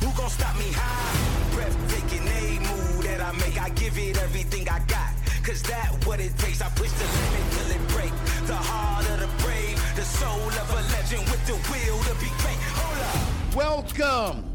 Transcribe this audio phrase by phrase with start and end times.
[0.00, 1.54] Who gon' stop me high?
[1.54, 3.60] Breathtaking, a move that I make.
[3.60, 5.12] I give it everything I got.
[5.44, 6.60] Cause that what it takes.
[6.62, 8.12] I push the limit till it break.
[8.46, 12.30] The heart of the brave, the soul of a legend with the will to be
[12.40, 12.60] great.
[12.80, 13.54] Hold up.
[13.54, 14.46] Welcome.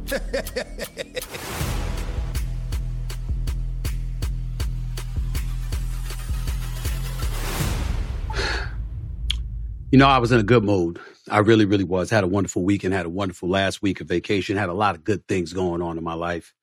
[9.92, 11.00] You know, I was in a good mood.
[11.30, 12.10] I really, really was.
[12.10, 15.04] Had a wonderful weekend, had a wonderful last week of vacation, had a lot of
[15.04, 16.54] good things going on in my life.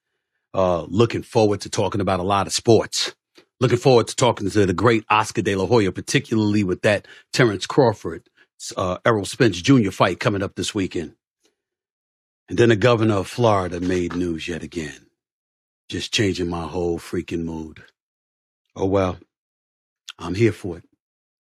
[0.55, 3.15] Uh, looking forward to talking about a lot of sports.
[3.61, 7.67] Looking forward to talking to the great Oscar De La Hoya, particularly with that Terrence
[7.67, 8.29] Crawford,
[8.77, 9.91] uh, Errol Spence Jr.
[9.91, 11.15] fight coming up this weekend.
[12.49, 15.07] And then the governor of Florida made news yet again.
[15.89, 17.83] Just changing my whole freaking mood.
[18.77, 19.19] Oh well,
[20.19, 20.85] I'm here for it.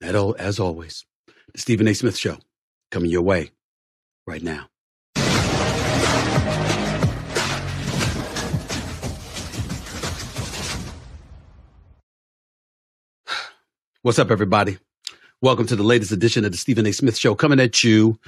[0.00, 1.04] As always.
[1.52, 1.94] The Stephen A.
[1.94, 2.38] Smith Show
[2.92, 3.50] coming your way
[4.26, 4.68] right now.
[14.02, 14.76] What's up, everybody?
[15.40, 16.92] Welcome to the latest edition of the Stephen A.
[16.92, 18.18] Smith Show coming at you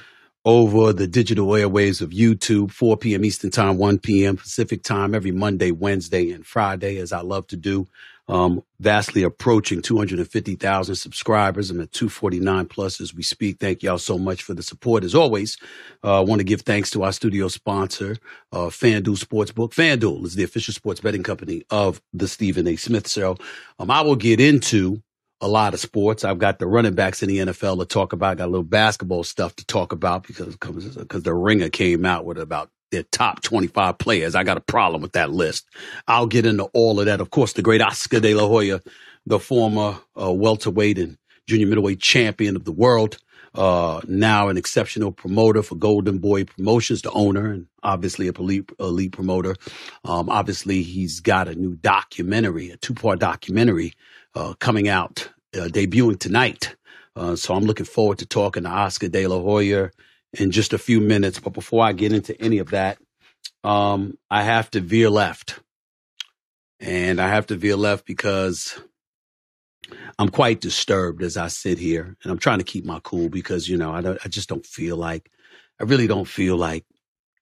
[0.46, 3.22] over the digital airwaves of YouTube, 4 p.m.
[3.24, 4.38] Eastern Time, 1 p.m.
[4.38, 7.86] Pacific Time, every Monday, Wednesday, and Friday, as I love to do.
[8.26, 11.70] Um, vastly approaching 250,000 subscribers.
[11.70, 13.58] I'm at 249 plus as we speak.
[13.60, 15.04] Thank y'all so much for the support.
[15.04, 15.58] As always,
[16.02, 18.16] uh, I want to give thanks to our studio sponsor,
[18.52, 19.74] uh, FanDuel Sportsbook.
[19.74, 22.76] FanDuel is the official sports betting company of the Stephen A.
[22.76, 23.36] Smith Show.
[23.78, 25.02] Um, I will get into
[25.40, 26.24] a lot of sports.
[26.24, 28.38] I've got the running backs in the NFL to talk about.
[28.38, 32.38] Got a little basketball stuff to talk about because because the Ringer came out with
[32.38, 34.34] about their top 25 players.
[34.34, 35.66] I got a problem with that list.
[36.06, 37.20] I'll get into all of that.
[37.20, 38.80] Of course, the great Oscar De La Hoya,
[39.26, 43.18] the former uh, welterweight and junior middleweight champion of the world,
[43.54, 48.70] uh, now an exceptional promoter for Golden Boy Promotions, the owner, and obviously a elite,
[48.80, 49.54] elite promoter.
[50.04, 53.94] Um, obviously, he's got a new documentary, a two part documentary
[54.34, 56.74] uh, coming out, uh, debuting tonight.
[57.14, 59.90] Uh, so I'm looking forward to talking to Oscar De La Hoya
[60.34, 61.40] in just a few minutes.
[61.40, 62.98] But before I get into any of that,
[63.62, 65.60] um, I have to veer left.
[66.80, 68.78] And I have to veer left because
[70.18, 73.68] I'm quite disturbed as I sit here and I'm trying to keep my cool because,
[73.68, 75.30] you know, I don't, I just don't feel like,
[75.80, 76.84] I really don't feel like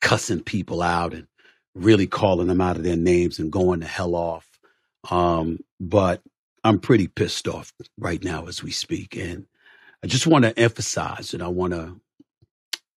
[0.00, 1.26] cussing people out and
[1.74, 4.46] really calling them out of their names and going the hell off.
[5.10, 6.22] Um, but
[6.62, 9.16] I'm pretty pissed off right now as we speak.
[9.16, 9.46] And
[10.04, 12.00] I just want to emphasize and I want to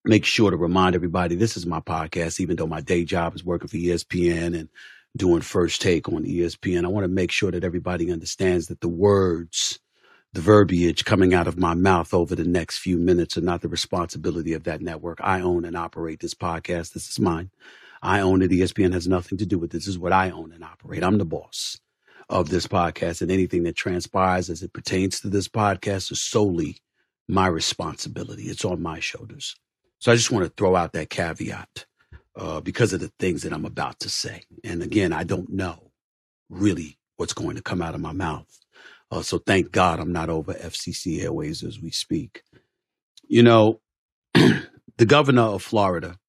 [0.05, 3.43] make sure to remind everybody this is my podcast, even though my day job is
[3.43, 4.69] working for ESPN and
[5.17, 6.85] doing first take on ESPN.
[6.85, 9.79] I want to make sure that everybody understands that the words,
[10.33, 13.67] the verbiage coming out of my mouth over the next few minutes are not the
[13.67, 15.19] responsibility of that network.
[15.21, 16.93] I own and operate this podcast.
[16.93, 17.49] This is mine.
[18.01, 18.51] I own it.
[18.51, 19.85] ESPN has nothing to do with this.
[19.85, 21.03] This is what I own and operate.
[21.03, 21.79] I'm the boss
[22.29, 26.77] of this podcast, and anything that transpires as it pertains to this podcast is solely
[27.27, 28.43] my responsibility.
[28.43, 29.55] It's on my shoulders.
[30.05, 31.88] So I just want to throw out that caveat
[32.35, 34.43] uh, because of the things that I'm about to say.
[34.63, 35.93] And again, I don't know
[36.47, 38.45] really what's going to come out of my mouth.
[39.09, 42.43] Uh, so thank God I'm not over FCC airways as we speak.
[43.27, 43.81] You know,
[44.35, 46.19] the governor of Florida,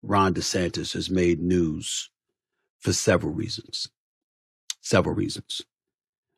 [0.00, 2.10] Ron DeSantis, has made news
[2.78, 3.88] for several reasons.
[4.80, 5.60] Several reasons.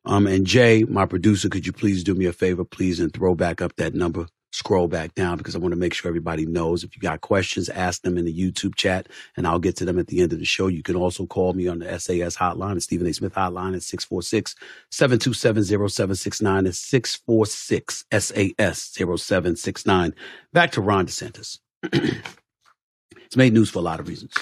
[0.03, 3.35] Um, and Jay, my producer, could you please do me a favor, please, and throw
[3.35, 4.25] back up that number?
[4.51, 6.83] Scroll back down because I want to make sure everybody knows.
[6.83, 9.99] If you got questions, ask them in the YouTube chat, and I'll get to them
[9.99, 10.67] at the end of the show.
[10.67, 13.13] You can also call me on the SAS hotline, the Stephen A.
[13.13, 14.55] Smith hotline at 646
[14.89, 20.15] 727 0769 and 646 SAS 0769.
[20.53, 21.59] Back to Ron DeSantis.
[21.83, 24.33] it's made news for a lot of reasons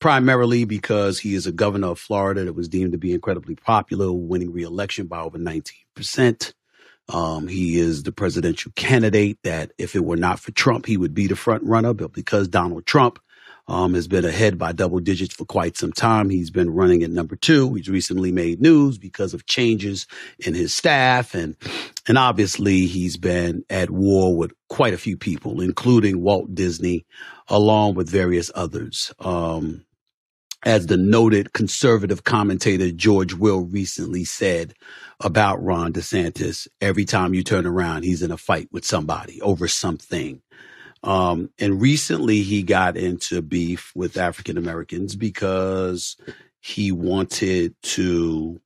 [0.00, 4.10] primarily because he is a governor of Florida that was deemed to be incredibly popular,
[4.10, 6.54] winning re-election by over 19%.
[7.12, 11.14] Um, he is the presidential candidate that if it were not for Trump, he would
[11.14, 11.92] be the front runner.
[11.92, 13.18] But because Donald Trump
[13.66, 17.10] um, has been ahead by double digits for quite some time, he's been running at
[17.10, 17.74] number two.
[17.74, 20.06] He's recently made news because of changes
[20.38, 21.34] in his staff.
[21.34, 21.56] And,
[22.06, 27.06] and obviously he's been at war with quite a few people, including Walt Disney,
[27.48, 29.12] along with various others.
[29.18, 29.84] Um,
[30.62, 34.74] as the noted conservative commentator George Will recently said
[35.20, 39.68] about Ron DeSantis, every time you turn around, he's in a fight with somebody over
[39.68, 40.42] something.
[41.02, 46.16] Um, and recently he got into beef with African Americans because
[46.60, 48.60] he wanted to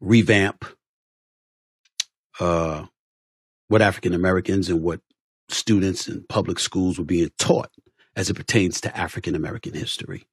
[0.00, 0.64] revamp
[2.40, 2.86] uh,
[3.68, 5.00] what African Americans and what
[5.48, 7.70] students in public schools were being taught
[8.18, 10.26] as it pertains to African American history.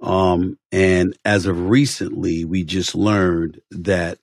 [0.00, 4.18] Um, and as of recently, we just learned that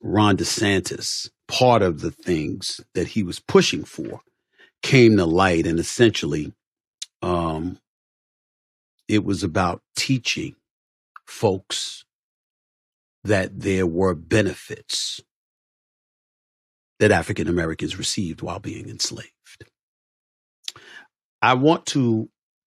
[0.00, 4.20] Ron DeSantis, part of the things that he was pushing for,
[4.82, 6.52] came to light, and essentially,
[7.22, 7.78] um,
[9.08, 10.54] it was about teaching
[11.26, 12.04] folks
[13.24, 15.20] that there were benefits
[17.00, 19.32] that African Americans received while being enslaved.
[21.42, 22.30] I want to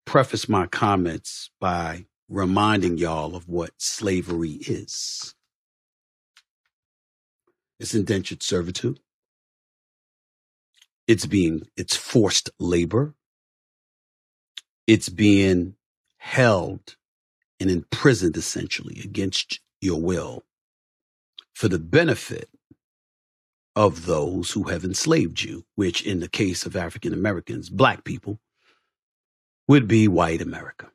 [0.08, 5.36] preface my comments by reminding y'all of what slavery is.
[7.80, 9.02] It's indentured servitude.
[11.08, 13.16] It's being, it's forced labor.
[14.88, 15.76] It's being
[16.18, 16.96] held
[17.60, 20.44] and imprisoned essentially against your will
[21.54, 22.50] for the benefit
[23.76, 28.40] of those who have enslaved you, which in the case of African Americans, black people,
[29.68, 30.92] would be white America.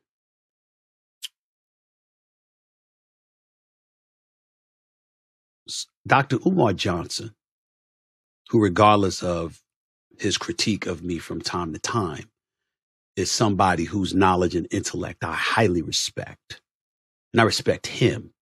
[6.06, 6.38] Dr.
[6.46, 7.34] Umar Johnson,
[8.48, 9.62] who, regardless of
[10.18, 12.30] his critique of me from time to time,
[13.16, 16.60] is somebody whose knowledge and intellect I highly respect.
[17.32, 18.32] And I respect him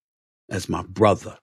[0.49, 1.39] as my brother.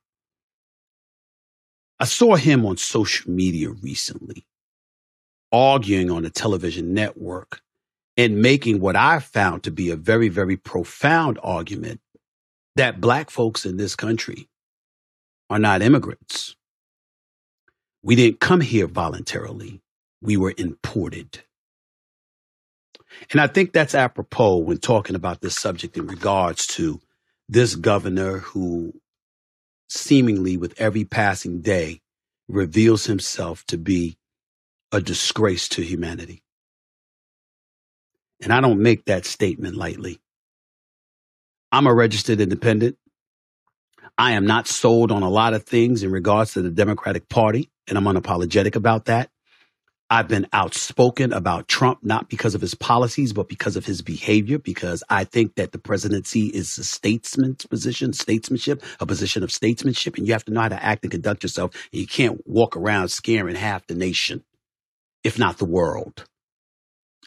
[1.99, 4.45] I saw him on social media recently,
[5.51, 7.61] arguing on a television network
[8.17, 12.01] and making what I found to be a very, very profound argument
[12.75, 14.49] that black folks in this country
[15.49, 16.55] are not immigrants.
[18.01, 19.81] We didn't come here voluntarily.
[20.21, 21.43] We were imported.
[23.31, 26.99] And I think that's apropos when talking about this subject in regards to
[27.47, 28.93] this governor who
[29.89, 32.01] seemingly with every passing day
[32.47, 34.17] reveals himself to be
[34.91, 36.43] a disgrace to humanity.
[38.41, 40.19] And I don't make that statement lightly.
[41.71, 42.97] I'm a registered independent.
[44.17, 47.69] I am not sold on a lot of things in regards to the Democratic Party,
[47.87, 49.29] and I'm unapologetic about that.
[50.09, 54.57] I've been outspoken about Trump, not because of his policies, but because of his behavior,
[54.57, 60.17] because I think that the presidency is a statesman's position, statesmanship, a position of statesmanship,
[60.17, 61.71] and you have to know how to act and conduct yourself.
[61.91, 64.45] And you can't walk around scaring half the nation,
[65.25, 66.25] if not the world.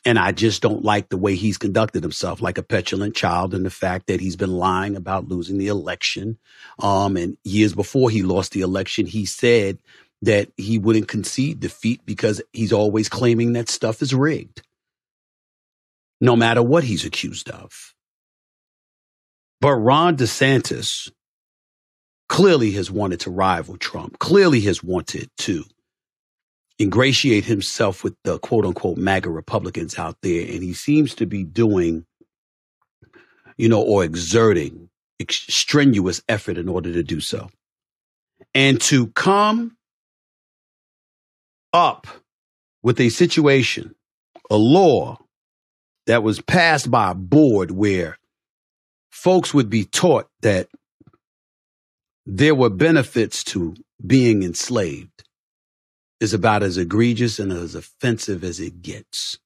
[0.04, 3.66] And I just don't like the way he's conducted himself, like a petulant child, and
[3.66, 6.38] the fact that he's been lying about losing the election.
[6.78, 9.78] Um, and years before he lost the election, he said
[10.22, 14.62] that he wouldn't concede defeat because he's always claiming that stuff is rigged,
[16.20, 17.94] no matter what he's accused of.
[19.60, 21.10] But Ron DeSantis
[22.30, 25.64] clearly has wanted to rival Trump, clearly has wanted to
[26.80, 30.42] ingratiate himself with the quote unquote MAGA Republicans out there.
[30.42, 32.06] And he seems to be doing,
[33.56, 34.88] you know, or exerting
[35.28, 37.50] strenuous effort in order to do so.
[38.54, 39.76] And to come
[41.72, 42.06] up
[42.82, 43.94] with a situation,
[44.50, 45.18] a law
[46.06, 48.18] that was passed by a board where
[49.10, 50.68] folks would be taught that
[52.24, 55.24] there were benefits to being enslaved
[56.20, 59.38] is about as egregious and as offensive as it gets.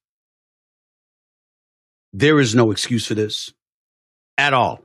[2.13, 3.53] There is no excuse for this
[4.37, 4.81] at all.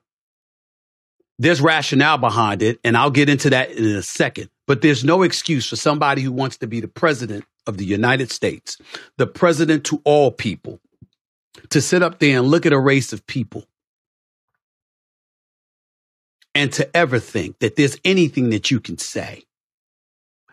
[1.39, 4.51] There's rationale behind it, and I'll get into that in a second.
[4.67, 8.31] But there's no excuse for somebody who wants to be the president of the United
[8.31, 8.77] States,
[9.17, 10.81] the president to all people,
[11.71, 13.65] to sit up there and look at a race of people
[16.55, 19.45] and to ever think that there's anything that you can say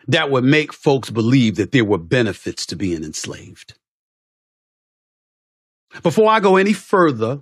[0.08, 3.74] that would make folks believe that there were benefits to being enslaved.
[6.02, 7.40] Before I go any further,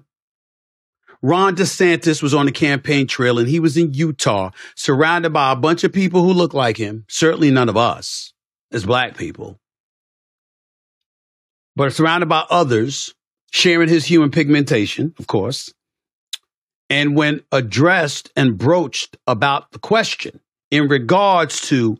[1.23, 5.57] Ron DeSantis was on the campaign trail and he was in Utah, surrounded by a
[5.57, 7.05] bunch of people who look like him.
[7.09, 8.33] Certainly none of us
[8.71, 9.59] as black people,
[11.75, 13.15] but surrounded by others
[13.53, 15.73] sharing his human pigmentation, of course.
[16.91, 21.97] And when addressed and broached about the question in regards to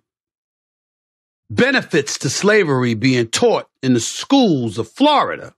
[1.51, 5.55] benefits to slavery being taught in the schools of Florida.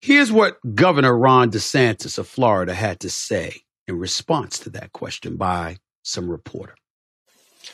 [0.00, 5.36] Here's what Governor Ron DeSantis of Florida had to say in response to that question
[5.36, 6.74] by some reporter.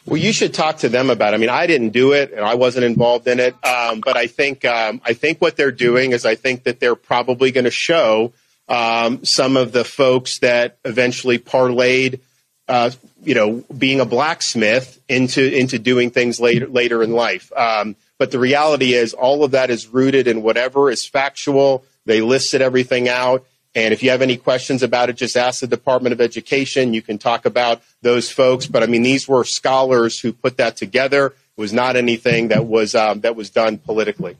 [0.05, 1.33] Well, you should talk to them about.
[1.33, 1.37] It.
[1.37, 3.55] I mean, I didn't do it, and I wasn't involved in it.
[3.65, 6.97] Um, but I think um, I think what they're doing is I think that they're
[6.97, 8.33] probably going to show
[8.69, 12.21] um, some of the folks that eventually parlayed,
[12.69, 12.91] uh,
[13.23, 17.53] you know, being a blacksmith into into doing things later later in life.
[17.57, 21.85] Um, but the reality is, all of that is rooted in whatever is factual.
[22.07, 23.47] They listed everything out.
[23.75, 26.95] And if you have any questions about it, just ask the Department of Education.
[26.95, 28.67] You can talk about those folks.
[28.67, 31.27] But I mean, these were scholars who put that together.
[31.27, 34.37] It was not anything that was um, that was done politically.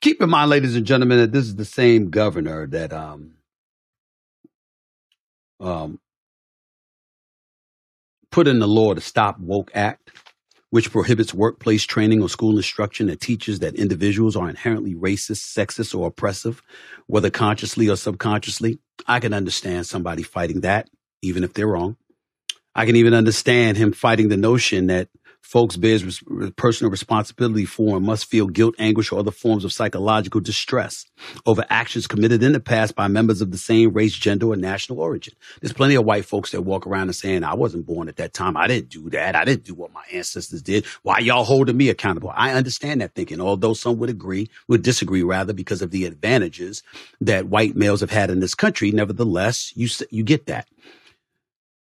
[0.00, 3.34] Keep in mind, ladies and gentlemen, that this is the same governor that um,
[5.60, 6.00] um,
[8.30, 10.10] put in the law to stop woke act
[10.70, 15.98] which prohibits workplace training or school instruction that teaches that individuals are inherently racist, sexist,
[15.98, 16.62] or oppressive,
[17.06, 18.78] whether consciously or subconsciously.
[19.06, 20.88] I can understand somebody fighting that,
[21.22, 21.96] even if they're wrong.
[22.72, 25.08] I can even understand him fighting the notion that
[25.42, 29.72] folks bears res- personal responsibility for and must feel guilt, anguish, or other forms of
[29.72, 31.06] psychological distress
[31.46, 35.00] over actions committed in the past by members of the same race, gender, or national
[35.00, 35.34] origin.
[35.60, 38.32] There's plenty of white folks that walk around and saying, I wasn't born at that
[38.32, 38.56] time.
[38.56, 39.34] I didn't do that.
[39.34, 40.86] I didn't do what my ancestors did.
[41.02, 42.32] Why y'all holding me accountable?
[42.34, 46.82] I understand that thinking, although some would agree, would disagree rather because of the advantages
[47.20, 48.90] that white males have had in this country.
[48.90, 50.68] Nevertheless, you, you get that.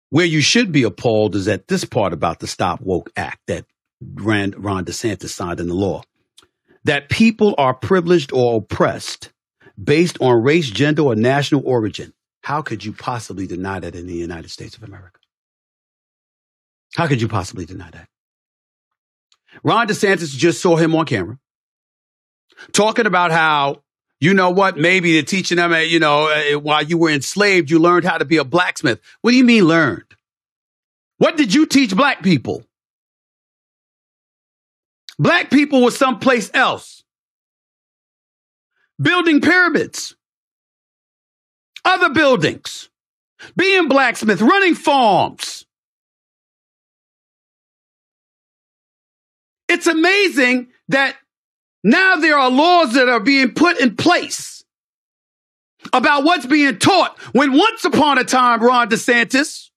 [0.10, 3.66] Where you should be appalled is at this part about the Stop Woke Act that
[4.02, 6.04] Ron, Ron DeSantis signed in the law.
[6.84, 9.32] That people are privileged or oppressed
[9.82, 12.14] based on race, gender, or national origin.
[12.44, 15.20] How could you possibly deny that in the United States of America?
[16.96, 18.08] How could you possibly deny that?
[19.64, 21.40] Ron DeSantis just saw him on camera
[22.72, 23.82] talking about how
[24.20, 24.78] you know what?
[24.78, 28.18] Maybe they're teaching them, uh, you know, uh, while you were enslaved, you learned how
[28.18, 29.00] to be a blacksmith.
[29.22, 30.16] What do you mean learned?
[31.18, 32.66] What did you teach black people?
[35.18, 37.04] Black people were someplace else,
[39.02, 40.16] building pyramids,
[41.86, 42.90] other buildings,
[43.56, 45.66] being blacksmith, running farms.
[49.70, 51.16] It's amazing that
[51.86, 54.64] now there are laws that are being put in place
[55.94, 59.70] about what's being taught when once upon a time, Ron DeSantis,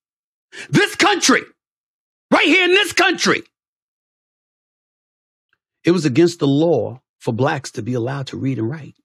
[0.71, 1.41] this country,
[2.31, 3.43] right here in this country,
[5.83, 8.95] it was against the law for blacks to be allowed to read and write.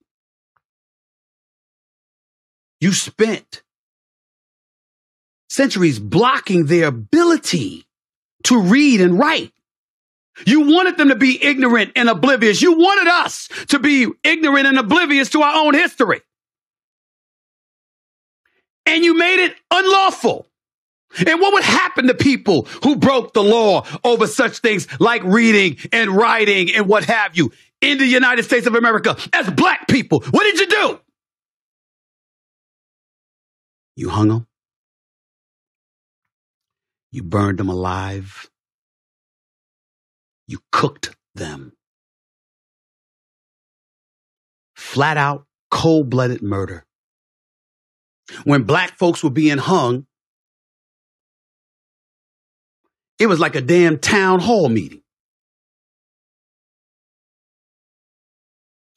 [2.80, 3.62] You spent
[5.50, 7.87] centuries blocking their ability
[8.44, 9.52] to read and write.
[10.47, 12.61] You wanted them to be ignorant and oblivious.
[12.61, 16.23] You wanted us to be ignorant and oblivious to our own history.
[18.87, 20.49] And you made it unlawful.
[21.17, 25.79] And what would happen to people who broke the law over such things like reading
[25.93, 30.21] and writing and what have you in the United States of America as black people?
[30.31, 31.00] What did you do?
[33.97, 34.47] You hung them.
[37.12, 38.50] You burned them alive.
[40.47, 41.73] You cooked them.
[44.77, 46.85] Flat out, cold blooded murder.
[48.45, 50.07] When black folks were being hung,
[53.19, 55.03] it was like a damn town hall meeting.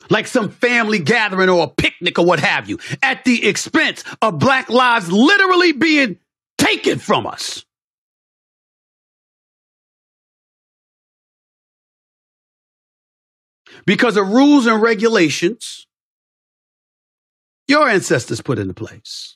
[0.10, 4.40] Like some family gathering or a picnic or what have you, at the expense of
[4.40, 6.18] black lives literally being
[6.58, 7.66] taken from us.
[13.88, 15.88] Because of rules and regulations
[17.68, 19.36] your ancestors put into place.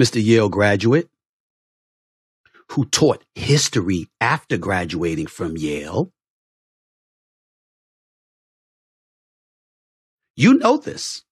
[0.00, 0.22] Mr.
[0.22, 1.08] Yale graduate
[2.72, 6.12] who taught history after graduating from Yale.
[10.36, 11.22] You know this.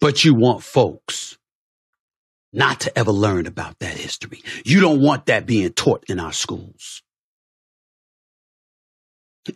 [0.00, 1.36] But you want folks
[2.52, 4.42] not to ever learn about that history.
[4.64, 7.02] You don't want that being taught in our schools.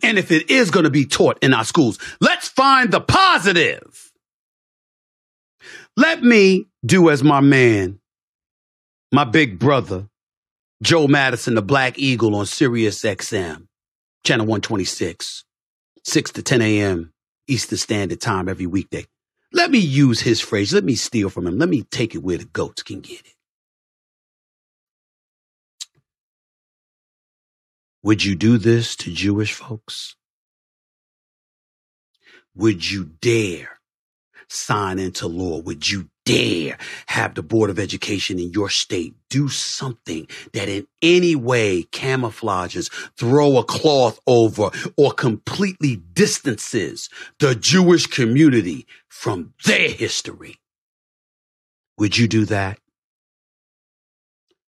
[0.03, 4.11] And if it is going to be taught in our schools, let's find the positive.
[5.97, 7.99] Let me do as my man,
[9.11, 10.07] my big brother,
[10.81, 13.67] Joe Madison, the Black Eagle on Sirius XM,
[14.23, 15.43] channel 126,
[16.03, 17.13] 6 to 10 a.m.
[17.47, 19.05] Eastern Standard Time every weekday.
[19.53, 20.73] Let me use his phrase.
[20.73, 21.59] Let me steal from him.
[21.59, 23.35] Let me take it where the goats can get it.
[28.03, 30.15] Would you do this to Jewish folks?
[32.55, 33.79] would you dare
[34.49, 35.61] sign into law?
[35.61, 36.77] Would you dare
[37.07, 42.91] have the Board of Education in your state do something that in any way camouflages,
[43.17, 50.57] throw a cloth over, or completely distances the Jewish community from their history?
[51.97, 52.79] Would you do that?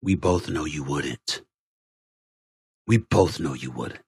[0.03, 1.41] We both know you wouldn't.
[2.87, 4.01] We both know you wouldn't.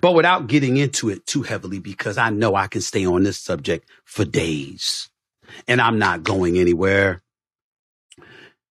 [0.00, 3.38] But without getting into it too heavily, because I know I can stay on this
[3.38, 5.08] subject for days
[5.66, 7.22] and I'm not going anywhere.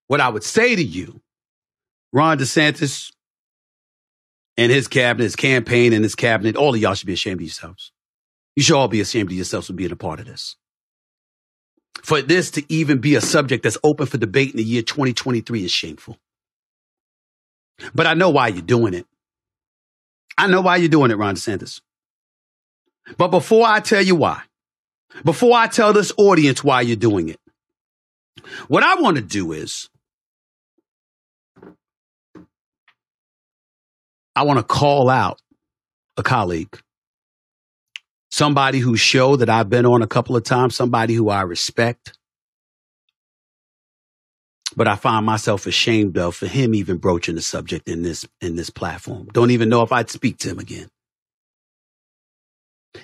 [0.06, 1.20] What I would say to you,
[2.12, 3.12] Ron DeSantis
[4.56, 7.46] and his cabinet, his campaign and his cabinet, all of y'all should be ashamed of
[7.46, 7.92] yourselves.
[8.56, 10.56] You should all be ashamed of yourselves for being a part of this.
[12.02, 15.64] For this to even be a subject that's open for debate in the year 2023
[15.64, 16.16] is shameful.
[17.94, 19.06] But I know why you're doing it.
[20.36, 21.80] I know why you're doing it, Ron DeSantis.
[23.16, 24.42] But before I tell you why,
[25.24, 27.40] before I tell this audience why you're doing it,
[28.68, 29.88] what I want to do is
[34.36, 35.40] I want to call out
[36.16, 36.78] a colleague,
[38.30, 42.17] somebody whose show that I've been on a couple of times, somebody who I respect,
[44.78, 48.54] but I find myself ashamed of for him even broaching the subject in this in
[48.54, 49.26] this platform.
[49.32, 50.88] Don't even know if I'd speak to him again.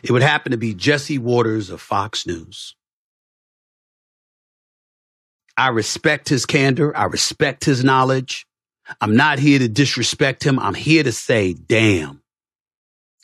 [0.05, 2.77] It would happen to be Jesse Watters of Fox News.
[5.57, 6.97] I respect his candor.
[6.97, 8.47] I respect his knowledge.
[9.01, 10.61] I'm not here to disrespect him.
[10.61, 12.23] I'm here to say, damn,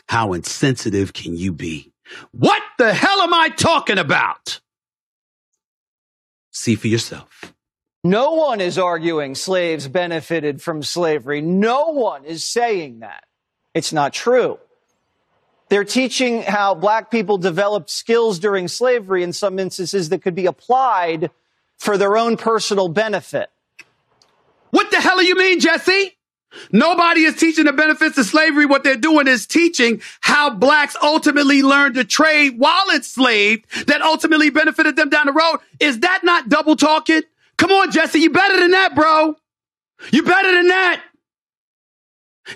[0.08, 1.92] how insensitive can you be?
[2.32, 4.60] What the hell am I talking about?
[6.50, 7.54] See for yourself.
[8.02, 11.42] No one is arguing slaves benefited from slavery.
[11.42, 13.24] No one is saying that.
[13.74, 14.58] It's not true.
[15.68, 20.46] They're teaching how black people developed skills during slavery in some instances that could be
[20.46, 21.30] applied
[21.76, 23.50] for their own personal benefit.
[24.70, 26.16] What the hell do you mean, Jesse?
[26.72, 28.66] Nobody is teaching the benefits of slavery.
[28.66, 34.50] What they're doing is teaching how blacks ultimately learned to trade while enslaved that ultimately
[34.50, 35.58] benefited them down the road.
[35.78, 37.22] Is that not double talking?
[37.60, 39.36] Come on, Jesse, you better than that, bro.
[40.10, 41.02] You better than that.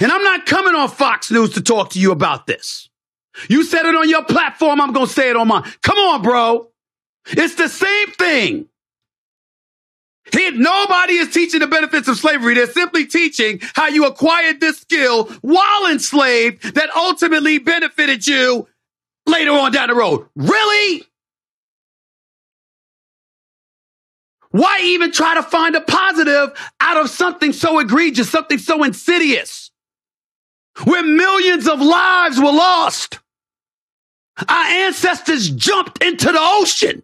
[0.00, 2.88] And I'm not coming on Fox News to talk to you about this.
[3.50, 5.70] You said it on your platform, I'm going to say it on mine.
[5.82, 6.70] Come on, bro.
[7.26, 8.68] It's the same thing.
[10.32, 12.54] Nobody is teaching the benefits of slavery.
[12.54, 18.66] They're simply teaching how you acquired this skill while enslaved that ultimately benefited you
[19.26, 20.26] later on down the road.
[20.34, 21.02] Really?
[24.54, 29.72] Why even try to find a positive out of something so egregious, something so insidious?
[30.84, 33.18] Where millions of lives were lost.
[34.48, 37.02] Our ancestors jumped into the ocean.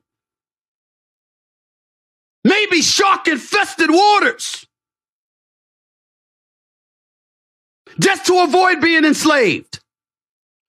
[2.44, 4.64] Maybe shark infested waters.
[7.98, 9.80] Just to avoid being enslaved.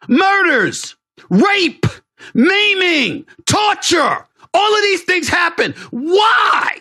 [0.08, 0.96] Murders,
[1.30, 1.86] rape,
[2.34, 5.74] maiming, torture, all of these things happen.
[5.92, 6.80] Why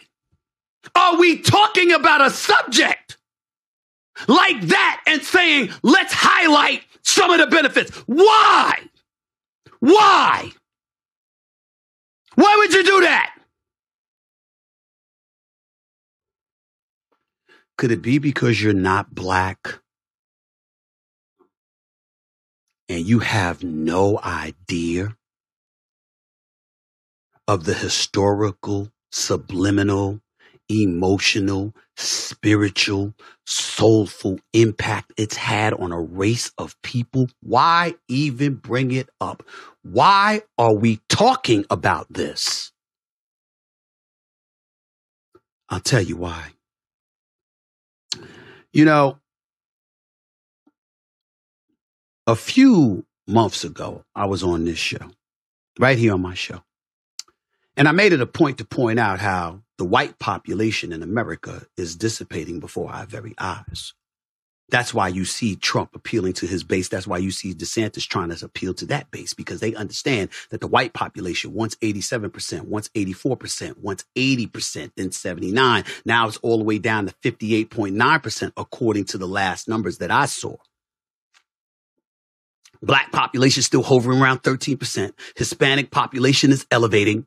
[0.94, 3.16] are we talking about a subject
[4.28, 7.96] like that and saying, let's highlight some of the benefits?
[8.06, 8.78] Why?
[9.80, 10.50] Why?
[12.34, 13.34] Why would you do that?
[17.78, 19.80] Could it be because you're not black
[22.88, 25.16] and you have no idea
[27.50, 30.20] of the historical, subliminal,
[30.68, 33.12] emotional, spiritual,
[33.44, 37.28] soulful impact it's had on a race of people.
[37.42, 39.42] Why even bring it up?
[39.82, 42.70] Why are we talking about this?
[45.68, 46.52] I'll tell you why.
[48.72, 49.18] You know,
[52.28, 55.10] a few months ago, I was on this show,
[55.80, 56.62] right here on my show.
[57.80, 61.62] And I made it a point to point out how the white population in America
[61.78, 63.94] is dissipating before our very eyes.
[64.68, 66.90] That's why you see Trump appealing to his base.
[66.90, 70.60] That's why you see DeSantis trying to appeal to that base because they understand that
[70.60, 75.84] the white population wants 87%, wants 84%, wants 80%, then 79.
[76.04, 80.26] Now it's all the way down to 58.9% according to the last numbers that I
[80.26, 80.58] saw.
[82.82, 85.12] Black population still hovering around 13%.
[85.36, 87.26] Hispanic population is elevating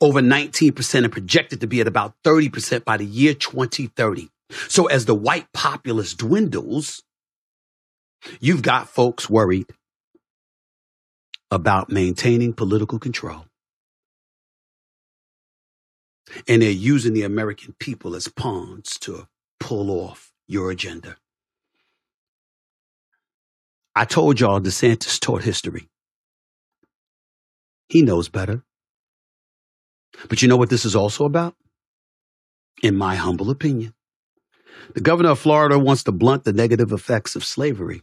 [0.00, 4.28] over 19% and projected to be at about 30% by the year 2030.
[4.68, 7.02] So as the white populace dwindles,
[8.40, 9.66] you've got folks worried
[11.50, 13.46] about maintaining political control.
[16.48, 19.26] And they're using the American people as pawns to
[19.60, 21.16] pull off your agenda.
[23.94, 25.88] I told y'all DeSantis taught history.
[27.88, 28.64] He knows better.
[30.28, 31.54] But you know what this is also about?
[32.82, 33.94] In my humble opinion,
[34.94, 38.02] the governor of Florida wants to blunt the negative effects of slavery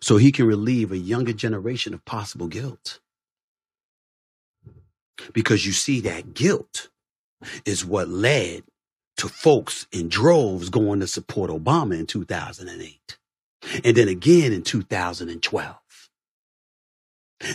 [0.00, 3.00] so he can relieve a younger generation of possible guilt.
[5.32, 6.88] Because you see, that guilt
[7.64, 8.64] is what led
[9.16, 13.18] to folks in droves going to support Obama in 2008
[13.84, 15.81] and then again in 2012.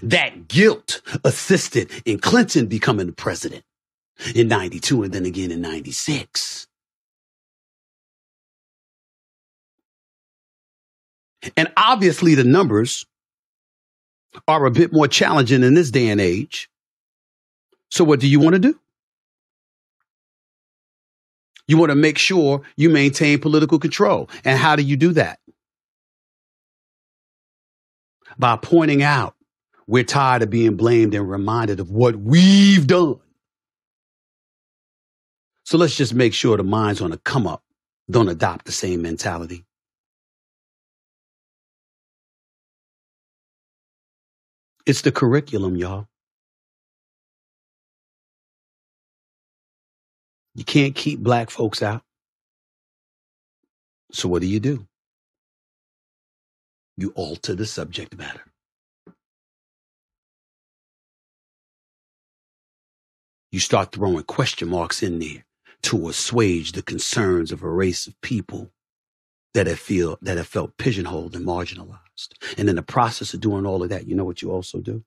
[0.04, 3.64] That guilt assisted in Clinton becoming the president
[4.36, 6.68] in 92 and then again in 96.
[11.56, 13.06] And obviously the numbers
[14.48, 16.70] are a bit more challenging in this day and age.
[17.90, 18.80] So what do you want to do?
[21.68, 24.30] You want to make sure you maintain political control.
[24.44, 25.40] And how do you do that?
[28.38, 29.37] By pointing out
[29.88, 33.20] we're tired of being blamed and reminded of what we've done.
[35.64, 37.64] So let's just make sure the minds on the come up
[38.10, 39.66] don't adopt the same mentality.
[44.86, 46.08] It's the curriculum, y'all.
[50.56, 52.02] You can't keep black folks out.
[54.12, 54.88] So what do you do?
[56.98, 58.42] You alter the subject matter.
[63.52, 65.46] You start throwing question marks in there
[65.84, 68.72] to assuage the concerns of a race of people
[69.54, 72.34] that have feel that have felt pigeonholed and marginalized.
[72.58, 75.04] And in the process of doing all of that, you know what you also do?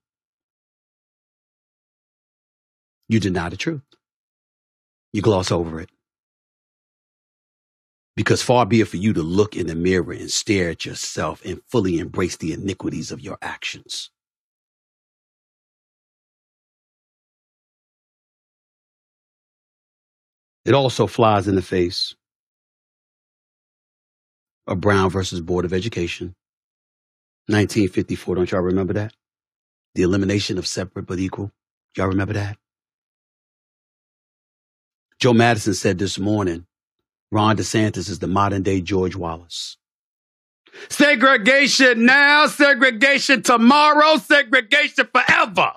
[3.09, 3.83] You deny the truth.
[5.13, 5.91] You gloss over it.
[8.17, 11.45] Because far be it for you to look in the mirror and stare at yourself
[11.45, 14.11] and fully embrace the iniquities of your actions.
[20.71, 22.15] It also flies in the face
[24.69, 26.29] of Brown versus Board of Education,
[27.49, 28.37] 1954.
[28.37, 29.13] Don't y'all remember that?
[29.97, 31.51] The elimination of separate but equal.
[31.97, 32.57] Y'all remember that?
[35.19, 36.67] Joe Madison said this morning,
[37.33, 39.77] Ron DeSantis is the modern day George Wallace.
[40.89, 45.73] Segregation now, segregation tomorrow, segregation forever.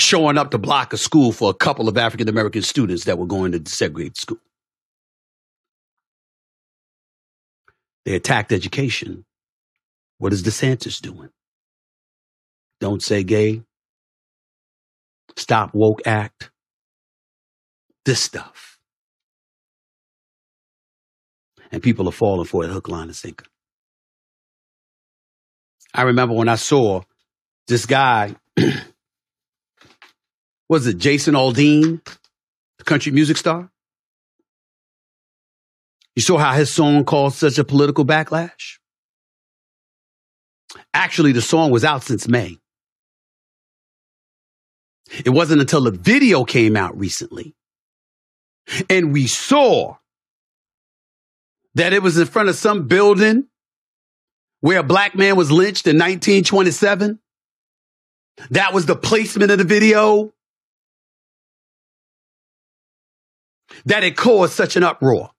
[0.00, 3.26] Showing up to block a school for a couple of African American students that were
[3.26, 4.38] going to desegregate school.
[8.06, 9.24] They attacked education.
[10.18, 11.28] What is DeSantis doing?
[12.80, 13.62] Don't say gay.
[15.36, 16.50] Stop woke act.
[18.04, 18.78] This stuff.
[21.70, 23.46] And people are falling for it hook, line, and sinker.
[25.94, 27.02] I remember when I saw
[27.68, 28.34] this guy,
[30.70, 32.00] was it Jason Aldean,
[32.78, 33.68] the country music star?
[36.14, 38.78] You saw how his song caused such a political backlash?
[40.94, 42.56] Actually, the song was out since May.
[45.24, 47.52] It wasn't until the video came out recently
[48.88, 49.96] and we saw
[51.74, 53.48] that it was in front of some building
[54.60, 57.18] where a black man was lynched in 1927.
[58.50, 60.32] That was the placement of the video.
[63.86, 65.30] That it caused such an uproar.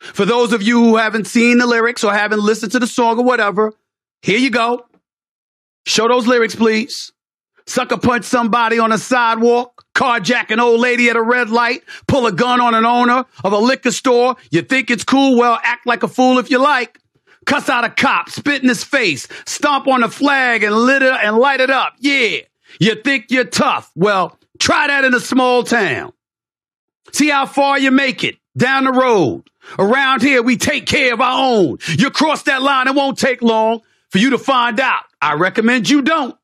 [0.00, 3.18] For those of you who haven't seen the lyrics or haven't listened to the song
[3.18, 3.72] or whatever,
[4.22, 4.86] here you go.
[5.86, 7.12] Show those lyrics, please.
[7.66, 12.26] Sucker punch somebody on a sidewalk, carjack an old lady at a red light, pull
[12.26, 14.36] a gun on an owner of a liquor store.
[14.50, 15.38] You think it's cool?
[15.38, 16.98] Well, act like a fool if you like.
[17.46, 21.12] Cuss out a cop, spit in his face, stomp on a flag and lit it
[21.12, 21.94] and light it up.
[21.98, 22.38] Yeah.
[22.80, 23.90] You think you're tough?
[23.94, 26.12] Well, try that in a small town.
[27.12, 29.44] See how far you make it down the road.
[29.78, 31.78] Around here, we take care of our own.
[31.88, 35.04] You cross that line, it won't take long for you to find out.
[35.20, 36.36] I recommend you don't.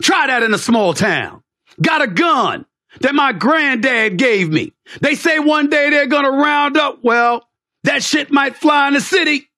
[0.00, 1.42] Try that in a small town.
[1.82, 2.64] Got a gun
[3.00, 4.72] that my granddad gave me.
[5.00, 7.00] They say one day they're going to round up.
[7.02, 7.46] Well,
[7.84, 9.48] that shit might fly in the city.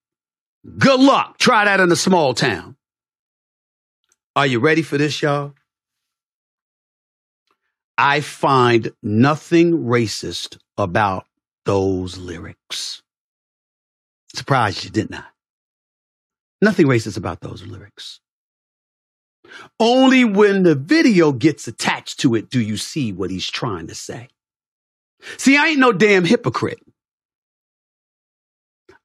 [0.77, 1.37] Good luck.
[1.37, 2.75] Try that in a small town.
[4.35, 5.53] Are you ready for this, y'all?
[7.97, 11.25] I find nothing racist about
[11.65, 13.01] those lyrics.
[14.35, 15.25] Surprised you, didn't I?
[16.61, 18.19] Nothing racist about those lyrics.
[19.79, 23.95] Only when the video gets attached to it do you see what he's trying to
[23.95, 24.29] say.
[25.37, 26.79] See, I ain't no damn hypocrite.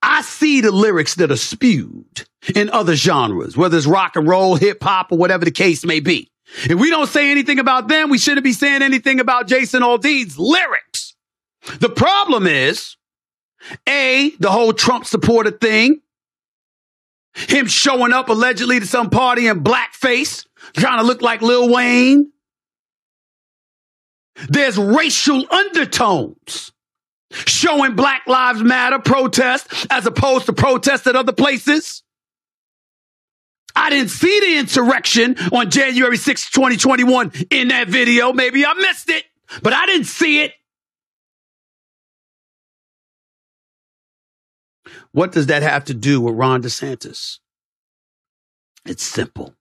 [0.01, 4.55] I see the lyrics that are spewed in other genres, whether it's rock and roll,
[4.55, 6.31] hip hop, or whatever the case may be.
[6.65, 10.39] If we don't say anything about them, we shouldn't be saying anything about Jason Aldean's
[10.39, 11.15] lyrics.
[11.81, 12.97] The problem is,
[13.87, 16.01] A, the whole Trump supporter thing,
[17.35, 22.33] him showing up allegedly to some party in blackface, trying to look like Lil Wayne.
[24.49, 26.73] There's racial undertones
[27.31, 32.03] showing Black Lives Matter protest as opposed to protests at other places.
[33.79, 38.33] I didn't see the insurrection on January 6, 2021 in that video.
[38.33, 39.25] Maybe I missed it,
[39.63, 40.53] but I didn't see it.
[45.13, 47.39] What does that have to do with Ron DeSantis?
[48.85, 49.55] It's simple.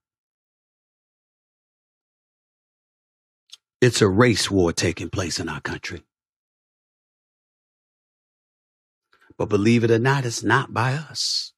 [3.80, 6.04] It's a race war taking place in our country.
[9.38, 11.54] But believe it or not, it's not by us.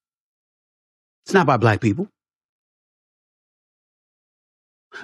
[1.23, 2.09] It's not by black people.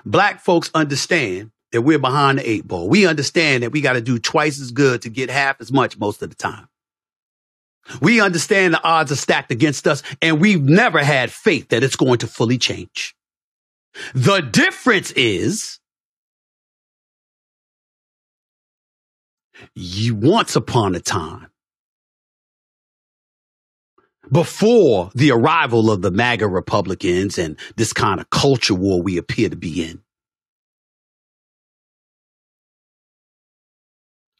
[0.05, 2.87] Black folks understand that we're behind the eight ball.
[2.89, 5.97] We understand that we got to do twice as good to get half as much
[5.97, 6.67] most of the time.
[8.01, 11.95] We understand the odds are stacked against us, and we've never had faith that it's
[11.95, 13.15] going to fully change.
[14.13, 15.79] The difference is
[19.73, 21.47] you once upon a time
[24.31, 29.49] before the arrival of the MAGA Republicans and this kind of culture war we appear
[29.49, 30.01] to be in.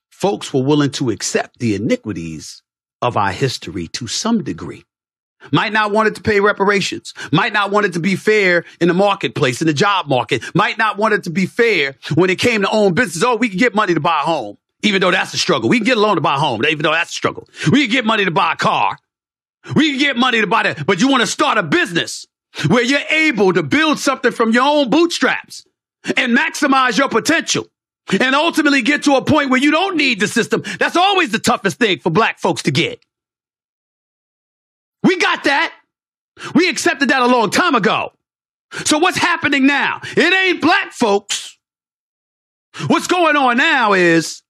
[0.09, 2.63] Folks were willing to accept the iniquities
[3.01, 4.83] of our history to some degree.
[5.51, 7.13] Might not want it to pay reparations.
[7.31, 10.43] Might not want it to be fair in the marketplace, in the job market.
[10.55, 13.23] Might not want it to be fair when it came to own business.
[13.23, 15.69] Oh, we can get money to buy a home, even though that's a struggle.
[15.69, 17.47] We can get a loan to buy a home, even though that's a struggle.
[17.71, 18.97] We can get money to buy a car.
[19.73, 22.27] We can get money to buy that, but you want to start a business
[22.67, 25.65] where you're able to build something from your own bootstraps
[26.15, 27.67] and maximize your potential
[28.19, 30.63] and ultimately get to a point where you don't need the system.
[30.79, 32.99] That's always the toughest thing for black folks to get.
[35.03, 35.73] We got that.
[36.53, 38.11] We accepted that a long time ago.
[38.85, 40.01] So what's happening now?
[40.03, 41.57] It ain't black folks.
[42.87, 44.41] What's going on now is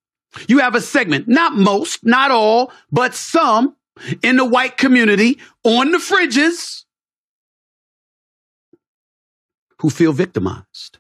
[0.47, 3.75] you have a segment, not most, not all, but some
[4.22, 6.84] in the white community on the fridges
[9.80, 11.00] who feel victimized.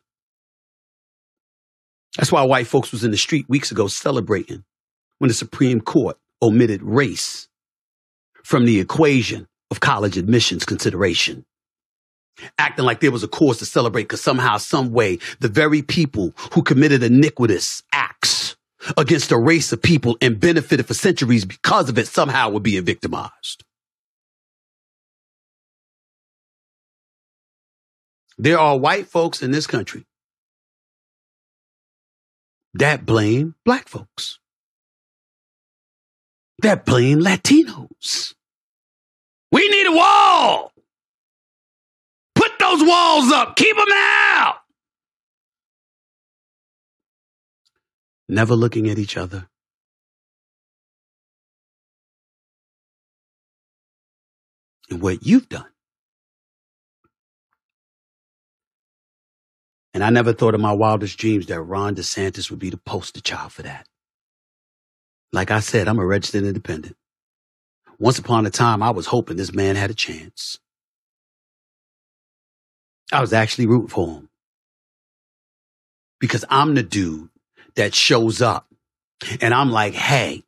[2.17, 4.63] That's why white folks was in the street weeks ago celebrating
[5.19, 7.47] when the Supreme Court omitted race
[8.43, 11.45] from the equation of college admissions consideration.
[12.57, 16.33] Acting like there was a cause to celebrate because somehow, some way, the very people
[16.53, 17.81] who committed iniquitous
[18.97, 22.83] against a race of people and benefited for centuries because of it somehow were being
[22.83, 23.63] victimized.
[28.37, 30.05] There are white folks in this country
[32.73, 34.39] that blame black folks,
[36.61, 38.33] that blame Latinos.
[39.51, 40.73] We need a wall.
[42.35, 43.55] Put those walls up.
[43.55, 44.55] Keep them out.
[48.27, 49.47] Never looking at each other.
[54.89, 55.67] And what you've done.
[59.93, 63.21] And I never thought in my wildest dreams that Ron DeSantis would be the poster
[63.21, 63.87] child for that.
[65.31, 66.97] Like I said, I'm a registered independent.
[67.97, 70.59] Once upon a time, I was hoping this man had a chance.
[73.11, 74.29] I was actually rooting for him.
[76.19, 77.29] Because I'm the dude
[77.75, 78.67] that shows up
[79.41, 80.43] and I'm like, hey,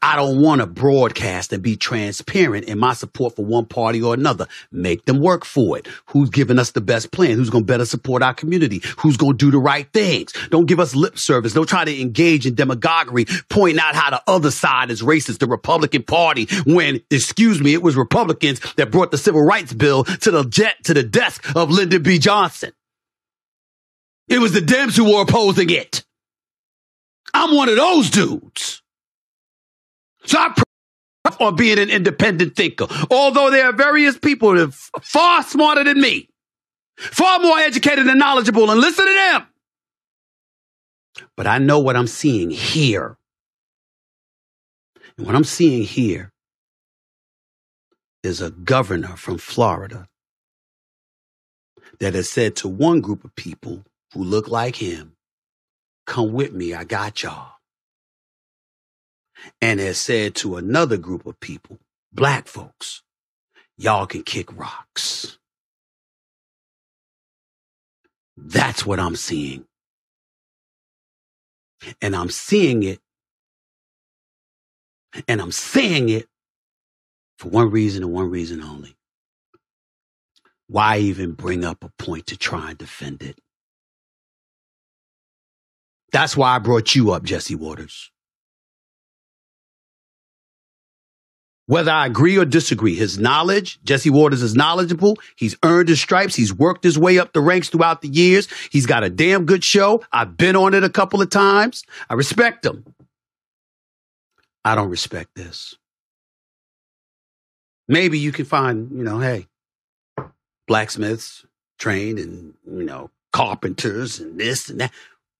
[0.00, 4.14] I don't want to broadcast and be transparent in my support for one party or
[4.14, 4.46] another.
[4.70, 5.88] Make them work for it.
[6.06, 7.32] Who's giving us the best plan?
[7.32, 8.82] Who's going to better support our community?
[8.98, 10.32] Who's going to do the right things?
[10.50, 11.54] Don't give us lip service.
[11.54, 15.46] Don't try to engage in demagoguery, pointing out how the other side is racist, the
[15.46, 20.30] Republican Party, when, excuse me, it was Republicans that brought the civil rights bill to
[20.30, 22.18] the jet, to the desk of Lyndon B.
[22.18, 22.72] Johnson.
[24.28, 26.04] It was the Dems who were opposing it.
[27.34, 28.82] I'm one of those dudes.
[30.24, 30.54] So I
[31.40, 32.86] on being an independent thinker.
[33.10, 36.28] Although there are various people that are far smarter than me,
[36.96, 39.46] far more educated and knowledgeable, and listen to them.
[41.36, 43.16] But I know what I'm seeing here.
[45.16, 46.32] And what I'm seeing here
[48.22, 50.08] is a governor from Florida
[52.00, 55.11] that has said to one group of people who look like him,
[56.06, 57.52] come with me, I got y'all.
[59.60, 61.78] And has said to another group of people,
[62.12, 63.02] black folks,
[63.76, 65.38] y'all can kick rocks.
[68.36, 69.66] That's what I'm seeing.
[72.00, 73.00] And I'm seeing it.
[75.28, 76.26] And I'm saying it
[77.38, 78.96] for one reason and one reason only.
[80.68, 83.38] Why even bring up a point to try and defend it?
[86.12, 88.10] That's why I brought you up, Jesse Watters.
[91.66, 95.16] Whether I agree or disagree, his knowledge, Jesse Watters is knowledgeable.
[95.36, 96.34] He's earned his stripes.
[96.34, 98.48] He's worked his way up the ranks throughout the years.
[98.70, 100.02] He's got a damn good show.
[100.12, 101.84] I've been on it a couple of times.
[102.10, 102.84] I respect him.
[104.64, 105.76] I don't respect this.
[107.88, 109.46] Maybe you can find, you know, hey,
[110.66, 111.46] blacksmiths
[111.78, 114.92] trained and, you know, carpenters and this and that.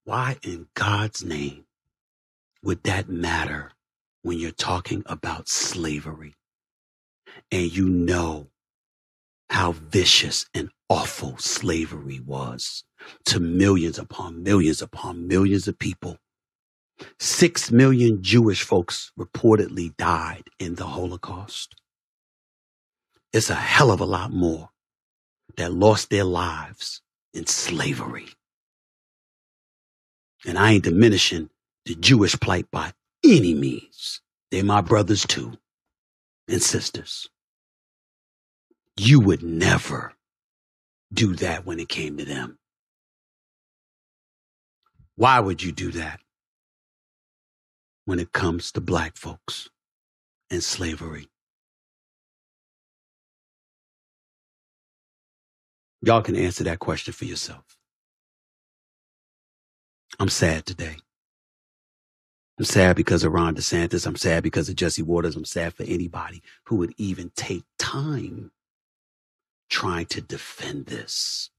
[0.05, 1.65] Why in God's name
[2.63, 3.73] would that matter
[4.23, 6.35] when you're talking about slavery
[7.53, 8.49] and you know
[9.51, 12.85] how vicious and awful slavery was
[13.27, 16.17] to millions upon millions upon millions of people.
[17.21, 21.75] Six million Jewish folks reportedly died in the Holocaust.
[23.33, 24.71] It's a hell of a lot more
[25.57, 28.29] that lost their lives in slavery.
[30.47, 31.51] And I ain't diminishing
[31.87, 32.93] the Jewish plight by
[33.25, 34.21] any means.
[34.51, 35.55] They're my brothers too
[36.49, 37.29] and sisters.
[38.97, 40.15] You would never
[41.13, 42.59] do that when it came to them.
[45.17, 46.21] Why would you do that
[48.07, 49.69] when it comes to black folks
[50.51, 51.29] and slavery?
[56.03, 57.65] Y'all can answer that question for yourself.
[60.19, 60.97] I'm sad today.
[62.59, 64.07] I'm sad because of Ron DeSantis.
[64.07, 65.37] I'm sad because of Jesse Watters.
[65.37, 68.53] I'm sad for anybody who would even take time
[69.71, 71.51] trying to defend this.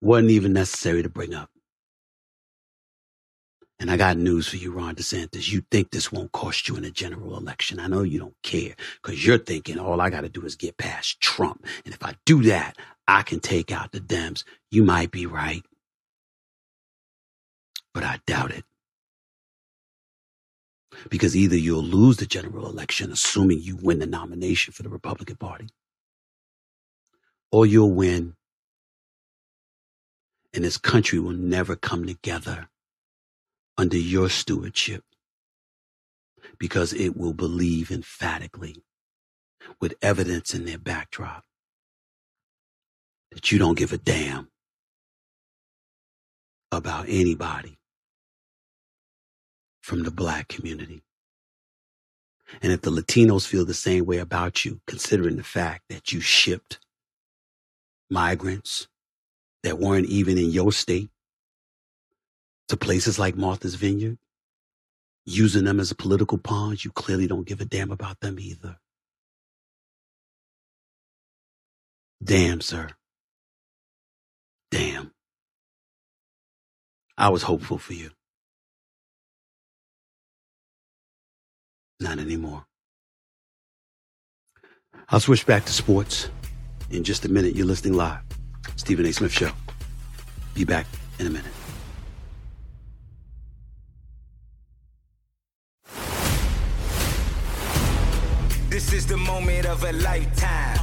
[0.00, 1.50] Wasn't even necessary to bring up.
[3.78, 5.50] And I got news for you, Ron DeSantis.
[5.52, 7.78] You think this won't cost you in a general election.
[7.78, 10.78] I know you don't care because you're thinking all I got to do is get
[10.78, 11.66] past Trump.
[11.84, 14.44] And if I do that, I can take out the Dems.
[14.70, 15.62] You might be right.
[17.96, 18.64] But I doubt it.
[21.08, 25.36] Because either you'll lose the general election, assuming you win the nomination for the Republican
[25.36, 25.68] Party,
[27.50, 28.34] or you'll win,
[30.52, 32.68] and this country will never come together
[33.78, 35.02] under your stewardship
[36.58, 38.84] because it will believe emphatically
[39.80, 41.44] with evidence in their backdrop
[43.32, 44.50] that you don't give a damn
[46.70, 47.78] about anybody
[49.86, 51.00] from the black community.
[52.60, 56.20] And if the Latinos feel the same way about you, considering the fact that you
[56.20, 56.80] shipped
[58.10, 58.88] migrants
[59.62, 61.08] that weren't even in your state
[62.66, 64.18] to places like Martha's Vineyard,
[65.24, 68.78] using them as a political pawn, you clearly don't give a damn about them either.
[72.24, 72.88] Damn, sir.
[74.72, 75.12] Damn.
[77.16, 78.10] I was hopeful for you.
[82.06, 82.64] Not anymore.
[85.08, 86.30] I'll switch back to sports
[86.92, 87.56] in just a minute.
[87.56, 88.20] You're listening live.
[88.76, 89.12] Stephen A.
[89.12, 89.50] Smith Show.
[90.54, 90.86] Be back
[91.18, 91.50] in a minute.
[98.70, 100.78] This is the moment of a lifetime.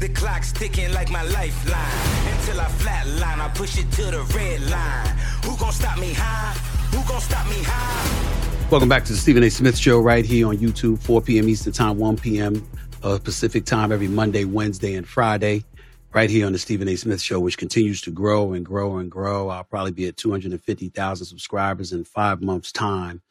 [0.00, 2.36] The clock's ticking like my lifeline.
[2.36, 5.16] Until I flatline, I push it to the red line.
[5.46, 6.52] Who gon' stop me high?
[6.94, 8.35] Who gon' stop me high?
[8.68, 9.48] Welcome back to the Stephen A.
[9.48, 11.48] Smith Show right here on YouTube, 4 p.m.
[11.48, 12.68] Eastern Time, 1 p.m.
[13.00, 15.64] Uh, Pacific Time every Monday, Wednesday, and Friday.
[16.12, 16.96] Right here on the Stephen A.
[16.96, 19.50] Smith Show, which continues to grow and grow and grow.
[19.50, 23.22] I'll probably be at 250,000 subscribers in five months' time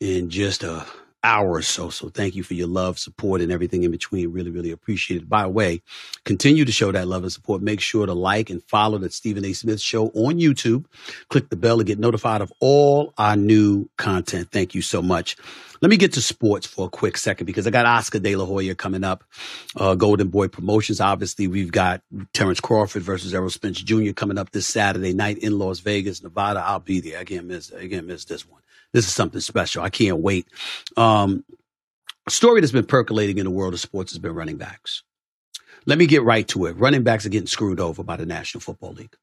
[0.00, 0.84] in just a
[1.24, 1.88] hour or so.
[1.88, 4.30] So thank you for your love, support, and everything in between.
[4.30, 5.28] Really, really appreciate it.
[5.28, 5.82] By the way,
[6.24, 7.62] continue to show that love and support.
[7.62, 9.52] Make sure to like and follow the Stephen A.
[9.54, 10.84] Smith Show on YouTube.
[11.30, 14.50] Click the bell to get notified of all our new content.
[14.52, 15.36] Thank you so much.
[15.80, 18.44] Let me get to sports for a quick second because I got Oscar De La
[18.44, 19.24] Hoya coming up.
[19.76, 21.00] Uh, Golden Boy Promotions.
[21.00, 22.02] Obviously, we've got
[22.32, 24.12] Terrence Crawford versus Errol Spence Jr.
[24.12, 26.60] coming up this Saturday night in Las Vegas, Nevada.
[26.64, 27.18] I'll be there.
[27.18, 27.72] I can't miss.
[27.72, 28.60] I can't miss this one
[28.94, 29.82] this is something special.
[29.82, 30.46] I can't wait.
[30.96, 31.44] Um,
[32.26, 35.02] a story that's been percolating in the world of sports has been running backs.
[35.84, 36.78] Let me get right to it.
[36.78, 39.16] Running backs are getting screwed over by the National Football League.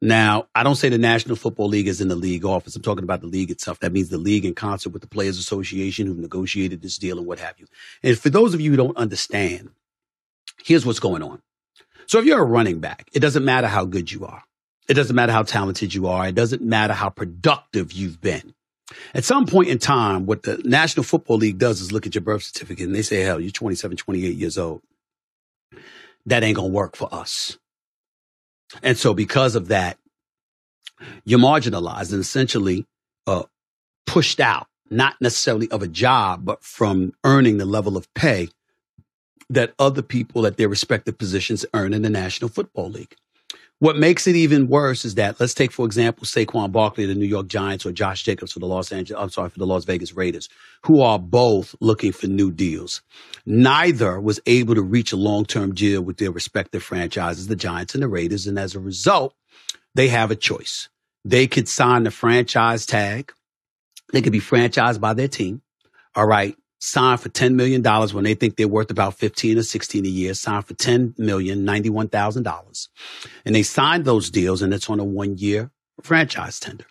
[0.00, 2.74] Now, I don't say the National Football League is in the league office.
[2.74, 3.78] I'm talking about the league itself.
[3.80, 7.26] That means the league in concert with the Players Association who negotiated this deal and
[7.26, 7.66] what have you.
[8.02, 9.70] And for those of you who don't understand,
[10.64, 11.42] here's what's going on.
[12.06, 14.42] So if you're a running back, it doesn't matter how good you are.
[14.88, 16.26] It doesn't matter how talented you are.
[16.26, 18.54] It doesn't matter how productive you've been.
[19.14, 22.22] At some point in time, what the National Football League does is look at your
[22.22, 24.82] birth certificate and they say, hell, you're 27, 28 years old.
[26.26, 27.58] That ain't going to work for us.
[28.82, 29.98] And so because of that,
[31.24, 32.86] you're marginalized and essentially
[33.26, 33.44] uh,
[34.06, 38.48] pushed out, not necessarily of a job, but from earning the level of pay
[39.50, 43.16] that other people at their respective positions earn in the National Football League.
[43.80, 47.14] What makes it even worse is that let's take, for example, Saquon Barkley of the
[47.14, 49.84] New York Giants or Josh Jacobs for the Los Angeles, I'm sorry, for the Las
[49.84, 50.48] Vegas Raiders,
[50.84, 53.02] who are both looking for new deals.
[53.46, 58.02] Neither was able to reach a long-term deal with their respective franchises, the Giants and
[58.02, 58.48] the Raiders.
[58.48, 59.34] And as a result,
[59.94, 60.88] they have a choice.
[61.24, 63.32] They could sign the franchise tag.
[64.12, 65.62] They could be franchised by their team.
[66.16, 70.04] All right sign for $10 million when they think they're worth about 15 or 16
[70.04, 72.88] a year, sign for $10 million, $91,000.
[73.44, 75.70] And they sign those deals and it's on a one year
[76.02, 76.84] franchise tender.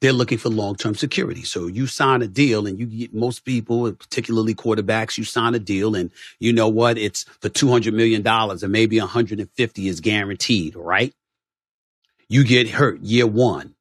[0.00, 1.42] They're looking for long-term security.
[1.42, 5.58] So you sign a deal and you get most people, particularly quarterbacks, you sign a
[5.58, 6.96] deal and you know what?
[6.96, 11.12] It's for $200 million and maybe 150 is guaranteed, right?
[12.30, 13.74] You get hurt year one,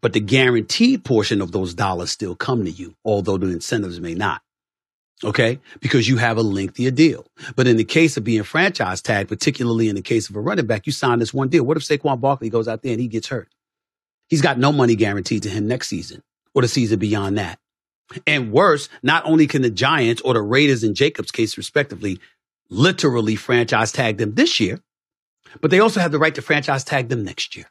[0.00, 4.14] but the guaranteed portion of those dollars still come to you, although the incentives may
[4.14, 4.40] not.
[5.24, 5.60] Okay.
[5.80, 7.26] Because you have a lengthier deal.
[7.54, 10.66] But in the case of being franchise tagged, particularly in the case of a running
[10.66, 11.64] back, you sign this one deal.
[11.64, 13.48] What if Saquon Barkley goes out there and he gets hurt?
[14.28, 16.22] He's got no money guaranteed to him next season
[16.54, 17.58] or the season beyond that.
[18.26, 22.20] And worse, not only can the Giants or the Raiders in Jacobs' case, respectively,
[22.70, 24.80] literally franchise tag them this year,
[25.60, 27.66] but they also have the right to franchise tag them next year.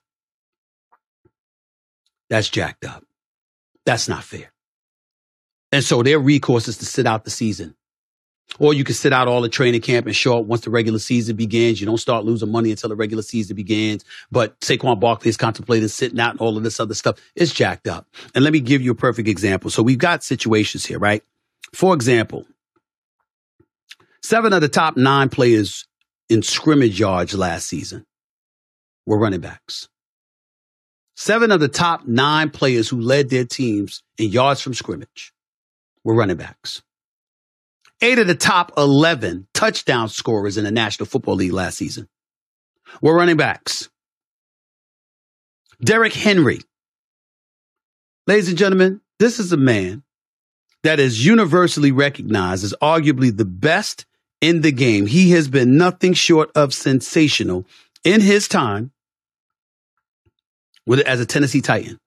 [2.30, 3.04] That's jacked up.
[3.86, 4.52] That's not fair.
[5.76, 7.76] And so their recourse is to sit out the season.
[8.60, 11.00] Or you can sit out all the training camp and show up once the regular
[11.00, 11.82] season begins.
[11.82, 14.06] You don't start losing money until the regular season begins.
[14.32, 17.20] But Saquon Barkley is contemplating sitting out and all of this other stuff.
[17.36, 18.08] It's jacked up.
[18.34, 19.70] And let me give you a perfect example.
[19.70, 21.22] So we've got situations here, right?
[21.74, 22.46] For example,
[24.24, 25.86] seven of the top nine players
[26.30, 28.06] in scrimmage yards last season
[29.06, 29.90] were running backs.
[31.18, 35.34] Seven of the top nine players who led their teams in yards from scrimmage
[36.06, 36.82] were running backs.
[38.02, 42.08] Eight of the top 11 touchdown scorers in the National Football League last season
[43.02, 43.90] were running backs.
[45.84, 46.62] Derrick Henry.
[48.28, 50.04] Ladies and gentlemen, this is a man
[50.84, 54.06] that is universally recognized as arguably the best
[54.42, 55.08] in the game.
[55.08, 57.66] He has been nothing short of sensational
[58.04, 58.92] in his time
[60.86, 62.00] with, as a Tennessee Titan.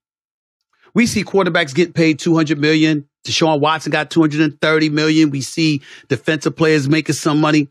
[0.94, 3.09] We see quarterbacks get paid 200 million.
[3.28, 5.30] Deshaun Watson got 230 million.
[5.30, 7.68] We see defensive players making some money.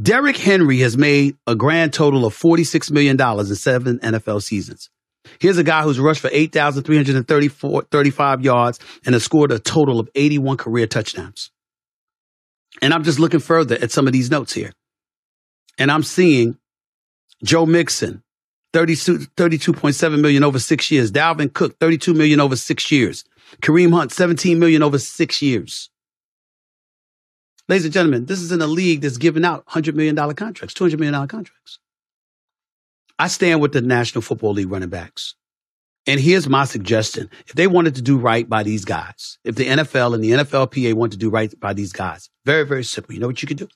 [0.00, 4.88] Derrick Henry has made a grand total of $46 million in seven NFL seasons.
[5.38, 10.56] Here's a guy who's rushed for 8,335 yards and has scored a total of 81
[10.56, 11.50] career touchdowns.
[12.80, 14.72] And I'm just looking further at some of these notes here.
[15.78, 16.56] And I'm seeing
[17.44, 18.22] Joe Mixon,
[18.72, 21.12] 32.7 million over six years.
[21.12, 23.26] Dalvin Cook, 32 million over six years.
[23.62, 25.90] Kareem Hunt, 17 million over six years.
[27.68, 30.98] Ladies and gentlemen, this is in a league that's giving out $100 million contracts, $200
[30.98, 31.78] million contracts.
[33.18, 35.34] I stand with the National Football League running backs.
[36.06, 37.30] And here's my suggestion.
[37.46, 40.94] If they wanted to do right by these guys, if the NFL and the NFLPA
[40.94, 43.14] want to do right by these guys, very, very simple.
[43.14, 43.68] You know what you can do?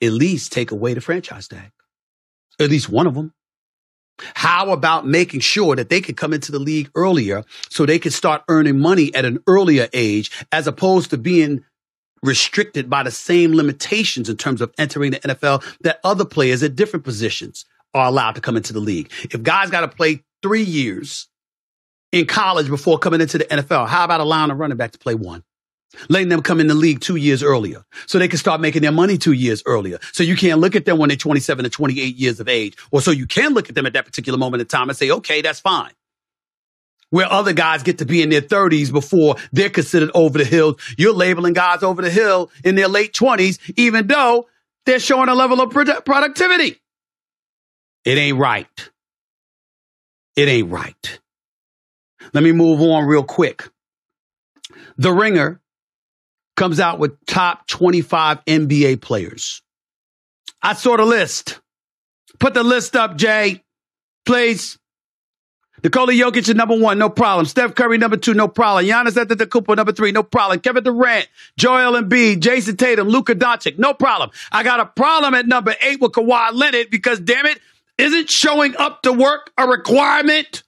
[0.00, 1.72] At least take away the franchise tag.
[2.60, 3.34] At least one of them.
[4.34, 8.12] How about making sure that they could come into the league earlier so they could
[8.12, 11.64] start earning money at an earlier age as opposed to being
[12.22, 16.74] restricted by the same limitations in terms of entering the NFL that other players at
[16.74, 19.10] different positions are allowed to come into the league.
[19.30, 21.28] If guys got to play three years
[22.12, 25.14] in college before coming into the NFL, how about allowing a running back to play
[25.14, 25.42] one?
[26.08, 28.92] Letting them come in the league two years earlier so they can start making their
[28.92, 29.98] money two years earlier.
[30.12, 33.00] So you can't look at them when they're 27 or 28 years of age, or
[33.00, 35.42] so you can look at them at that particular moment in time and say, okay,
[35.42, 35.92] that's fine.
[37.10, 40.78] Where other guys get to be in their 30s before they're considered over the hill.
[40.98, 44.48] You're labeling guys over the hill in their late 20s, even though
[44.84, 46.80] they're showing a level of productivity.
[48.04, 48.90] It ain't right.
[50.34, 51.20] It ain't right.
[52.32, 53.68] Let me move on real quick.
[54.96, 55.60] The Ringer
[56.56, 59.62] comes out with top 25 NBA players.
[60.62, 61.60] I saw the list.
[62.38, 63.62] Put the list up, Jay.
[64.24, 64.78] Please.
[65.82, 67.44] Nikola Jokic is number one, no problem.
[67.44, 68.86] Steph Curry, number two, no problem.
[68.86, 70.60] Giannis Antetokounmpo, number three, no problem.
[70.60, 71.28] Kevin Durant,
[71.58, 74.30] Joel Embiid, Jayson Tatum, Luka Doncic, no problem.
[74.50, 77.60] I got a problem at number eight with Kawhi Leonard because, damn it,
[77.98, 80.62] isn't showing up to work a requirement?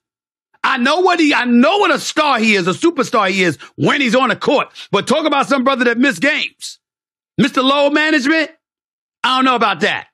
[0.67, 3.57] I know what he, I know what a star he is, a superstar he is
[3.77, 4.69] when he's on the court.
[4.91, 6.81] But talk about some brother that missed games.
[7.41, 7.63] Mr.
[7.63, 8.51] Load Management,
[9.23, 10.09] I don't know about that.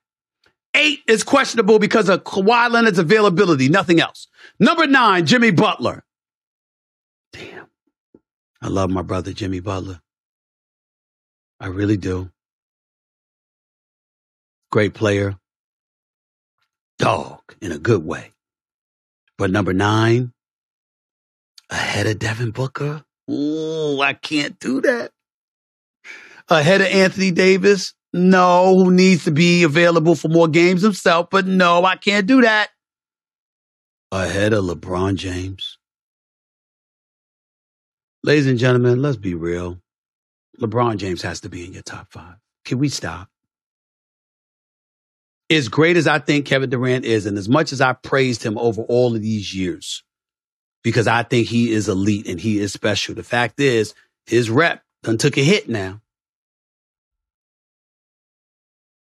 [0.75, 4.27] Eight is questionable because of Kawhi Leonard's availability, nothing else.
[4.59, 6.03] Number nine, Jimmy Butler.
[7.31, 7.65] Damn.
[8.61, 10.01] I love my brother, Jimmy Butler.
[11.59, 12.29] I really do.
[14.71, 15.35] Great player.
[16.99, 18.33] Dog in a good way.
[19.39, 20.31] But number nine,
[21.73, 23.03] ahead of Devin Booker.
[23.29, 25.11] Ooh, I can't do that.
[26.49, 27.93] Ahead of Anthony Davis.
[28.13, 32.41] No, who needs to be available for more games himself, but no, I can't do
[32.41, 32.69] that.
[34.11, 35.79] Ahead of LeBron James.
[38.23, 39.79] Ladies and gentlemen, let's be real.
[40.61, 42.35] LeBron James has to be in your top five.
[42.65, 43.29] Can we stop?
[45.49, 48.59] As great as I think Kevin Durant is, and as much as I praised him
[48.59, 50.03] over all of these years,
[50.83, 53.93] because I think he is elite and he is special, the fact is
[54.25, 56.01] his rep done took a hit now.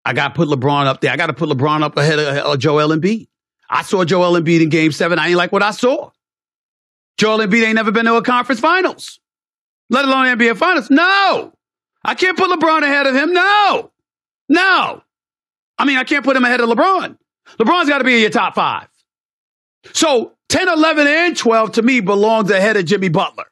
[0.05, 1.11] I got to put LeBron up there.
[1.11, 3.27] I got to put LeBron up ahead of, Joel Embiid.
[3.69, 5.19] I saw Joel Embiid in game seven.
[5.19, 6.09] I ain't like what I saw.
[7.17, 9.19] Joel Embiid ain't never been to a conference finals,
[9.89, 10.89] let alone NBA finals.
[10.89, 11.53] No.
[12.03, 13.33] I can't put LeBron ahead of him.
[13.33, 13.91] No.
[14.47, 15.03] No.
[15.77, 17.17] I mean, I can't put him ahead of LeBron.
[17.59, 18.87] LeBron's got to be in your top five.
[19.93, 23.45] So 10, 11, and 12 to me belongs ahead of Jimmy Butler.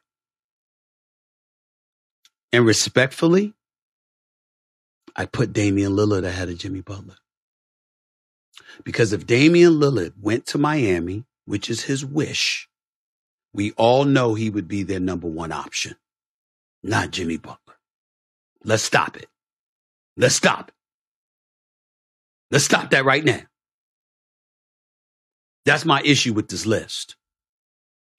[2.52, 3.54] And respectfully,
[5.14, 7.16] I put Damian Lillard ahead of Jimmy Butler.
[8.84, 12.68] Because if Damian Lillard went to Miami, which is his wish,
[13.52, 15.94] we all know he would be their number one option,
[16.82, 17.76] not Jimmy Butler.
[18.64, 19.28] Let's stop it.
[20.16, 20.74] Let's stop it.
[22.50, 23.42] Let's stop that right now.
[25.68, 27.16] That's my issue with this list.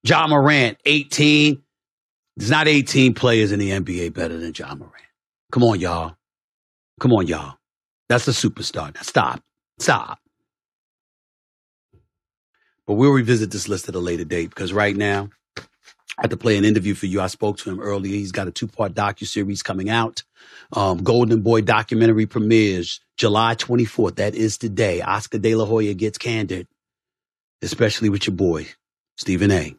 [0.04, 1.60] Ja Morant, 18.
[2.38, 4.94] There's not 18 players in the NBA better than Ja Morant.
[5.52, 6.16] Come on, y'all.
[7.00, 7.56] Come on, y'all.
[8.08, 8.94] That's a superstar.
[8.94, 9.42] Now stop.
[9.80, 10.20] Stop.
[12.86, 16.38] But we'll revisit this list at a later date because right now, I have to
[16.38, 17.20] play an interview for you.
[17.20, 18.14] I spoke to him earlier.
[18.14, 20.22] He's got a two-part docu-series coming out.
[20.74, 24.18] Um, Golden Boy documentary premieres July 24th.
[24.18, 25.02] That is today.
[25.02, 26.68] Oscar De La Hoya gets candid,
[27.62, 28.68] especially with your boy,
[29.18, 29.76] Stephen A.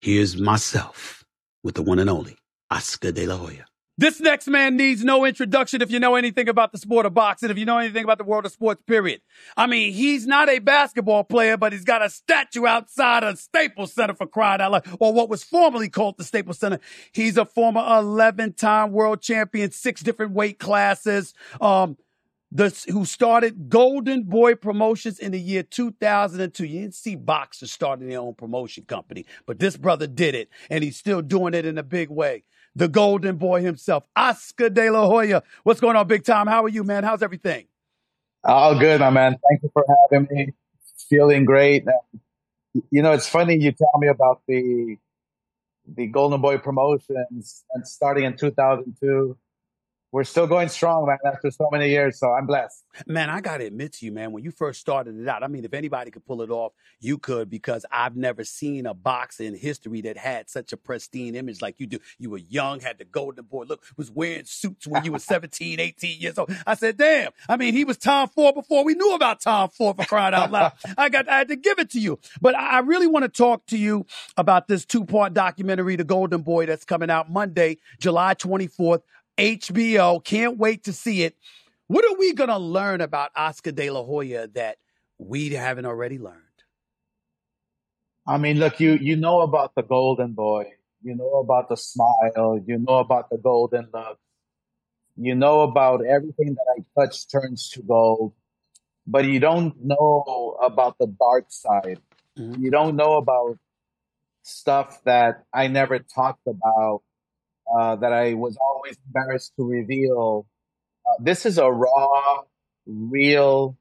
[0.00, 1.24] Here's myself
[1.62, 2.36] with the one and only
[2.70, 3.66] Oscar De La Hoya.
[4.00, 7.50] This next man needs no introduction if you know anything about the sport of boxing,
[7.50, 9.20] if you know anything about the world of sports, period.
[9.58, 13.92] I mean, he's not a basketball player, but he's got a statue outside of Staples
[13.92, 16.80] Center for crying out loud, or what was formerly called the Staples Center.
[17.12, 21.34] He's a former 11 time world champion, six different weight classes.
[21.60, 21.98] Um,
[22.52, 26.64] the, who started Golden Boy Promotions in the year 2002.
[26.64, 30.82] You didn't see boxers starting their own promotion company, but this brother did it, and
[30.82, 32.44] he's still doing it in a big way
[32.74, 35.42] the golden boy himself, Oscar De La Hoya.
[35.64, 36.46] What's going on, big time?
[36.46, 37.04] How are you, man?
[37.04, 37.66] How's everything?
[38.44, 39.36] All good, my man.
[39.48, 40.52] Thank you for having me.
[41.08, 41.84] Feeling great.
[42.90, 44.96] You know, it's funny you tell me about the
[45.96, 49.36] the Golden Boy promotions and starting in 2002
[50.12, 52.18] we're still going strong, man, after so many years.
[52.18, 52.84] So I'm blessed.
[53.06, 55.46] Man, I got to admit to you, man, when you first started it out, I
[55.46, 59.38] mean, if anybody could pull it off, you could because I've never seen a box
[59.38, 61.98] in history that had such a pristine image like you do.
[62.18, 65.78] You were young, had the golden boy look, was wearing suits when you were 17,
[65.78, 66.50] 18 years old.
[66.66, 67.30] I said, damn.
[67.48, 70.50] I mean, he was Tom Ford before we knew about Tom Ford for crying out
[70.50, 70.72] loud.
[70.98, 72.18] I got, I had to give it to you.
[72.40, 74.06] But I really want to talk to you
[74.36, 79.02] about this two part documentary, The Golden Boy, that's coming out Monday, July 24th.
[79.40, 80.22] HBO.
[80.22, 81.36] Can't wait to see it.
[81.86, 84.76] What are we going to learn about Oscar De La Hoya that
[85.18, 86.36] we haven't already learned?
[88.26, 90.66] I mean, look, you you know about the golden boy.
[91.02, 92.62] You know about the smile.
[92.64, 94.18] You know about the golden look.
[95.16, 98.34] You know about everything that I touch turns to gold.
[99.06, 102.00] But you don't know about the dark side.
[102.38, 102.62] Mm-hmm.
[102.62, 103.58] You don't know about
[104.42, 107.02] stuff that I never talked about
[107.76, 110.46] uh, that I was always embarrassed to reveal.
[111.06, 112.42] Uh, this is a raw,
[112.86, 113.76] real,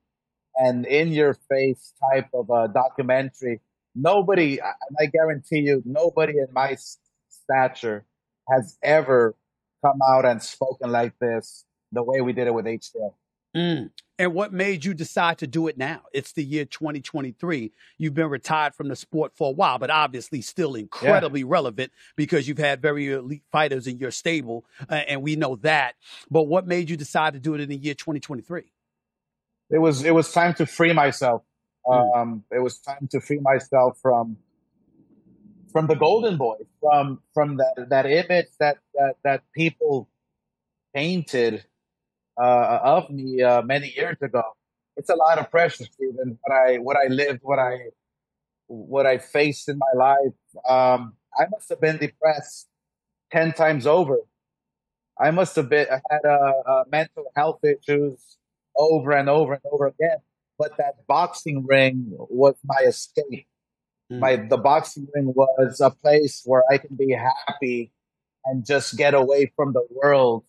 [0.56, 3.62] and in your face type of a documentary.
[3.96, 6.78] Nobody, I guarantee you, nobody in my
[7.30, 8.06] stature
[8.50, 9.36] has ever
[9.84, 13.14] come out and spoken like this the way we did it with HDL.
[13.56, 13.92] Mm.
[14.20, 16.02] And what made you decide to do it now?
[16.14, 17.72] It's the year 2023.
[17.98, 21.48] You've been retired from the sport for a while, but obviously still incredibly yeah.
[21.48, 25.96] relevant because you've had very elite fighters in your stable, uh, and we know that.
[26.30, 28.64] But what made you decide to do it in the year 2023?
[29.72, 31.44] It was it was time to free myself.
[31.86, 32.18] Mm.
[32.18, 34.38] Um, it was time to free myself from
[35.72, 40.10] from the golden boy, from from that that image that that that people
[40.94, 41.64] painted
[42.40, 44.44] uh, of me uh, many years ago.
[44.96, 46.38] It's a lot of pressure, Stephen.
[46.42, 47.78] What I what I lived, what I
[48.68, 50.34] what I faced in my life.
[50.68, 52.68] Um, I must have been depressed
[53.32, 54.18] ten times over.
[55.20, 58.38] I must have been had uh, uh, mental health issues
[58.78, 60.18] over and over and over again.
[60.58, 63.48] But that boxing ring was my escape.
[64.12, 64.20] Mm.
[64.20, 67.92] My the boxing ring was a place where I can be happy
[68.46, 70.44] and just get away from the world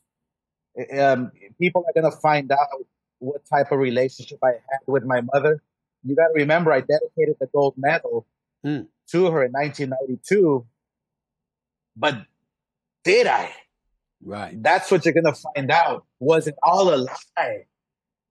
[0.98, 2.58] um, people are going to find out
[3.18, 5.62] what type of relationship I had with my mother.
[6.02, 8.26] You got to remember, I dedicated the gold medal
[8.64, 8.86] mm.
[9.10, 10.66] to her in 1992.
[11.96, 12.26] But
[13.04, 13.52] did I?
[14.22, 14.62] Right.
[14.62, 16.04] That's what you're going to find out.
[16.18, 17.64] Was it all a lie?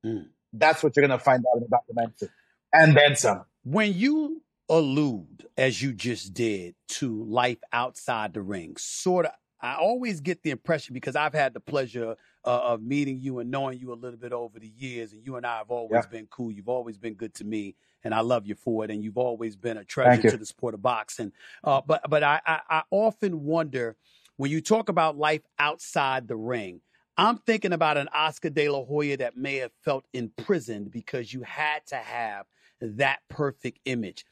[0.06, 0.28] Mm.
[0.54, 2.30] That's what you're going to find out in the documentary.
[2.74, 3.46] And then some.
[3.64, 9.32] When you allude, as you just did, to life outside the ring, sort of
[9.62, 12.16] I always get the impression because I've had the pleasure
[12.46, 15.36] uh, of meeting you and knowing you a little bit over the years, and you
[15.36, 16.10] and I have always yeah.
[16.10, 16.52] been cool.
[16.52, 18.92] You've always been good to me, and I love you for it.
[18.92, 21.32] And you've always been a treasure to the sport of boxing.
[21.64, 23.98] Uh, but but I, I, I often wonder
[24.38, 26.82] when you talk about life outside the ring.
[27.18, 31.44] I'm thinking about an Oscar De La Hoya that may have felt imprisoned because you
[31.44, 32.46] had to have
[32.80, 34.26] that perfect image.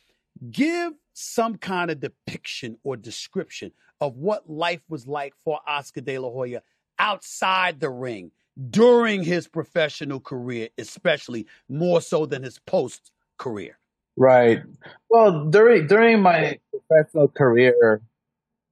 [0.50, 6.18] Give some kind of depiction or description of what life was like for Oscar De
[6.18, 6.62] La Hoya
[7.00, 8.32] outside the ring
[8.70, 13.78] during his professional career, especially more so than his post career.
[14.16, 14.64] Right.
[15.10, 18.02] Well, during during my professional career,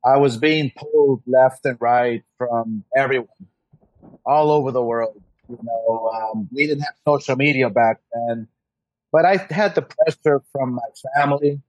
[0.04, 3.28] I was being pulled left and right from everyone,
[4.26, 5.22] all over the world.
[5.48, 8.48] You know, um, we didn't have social media back then,
[9.12, 11.62] but I had the pressure from my family,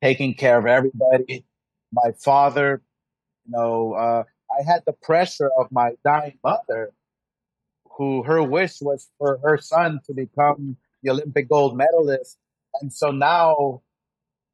[0.00, 1.44] taking care of everybody,
[1.92, 2.80] my father,
[3.46, 4.22] you know, uh,
[4.60, 6.92] I had the pressure of my dying mother,
[7.96, 12.38] who her wish was for her son to become the Olympic gold medalist.
[12.80, 13.82] And so now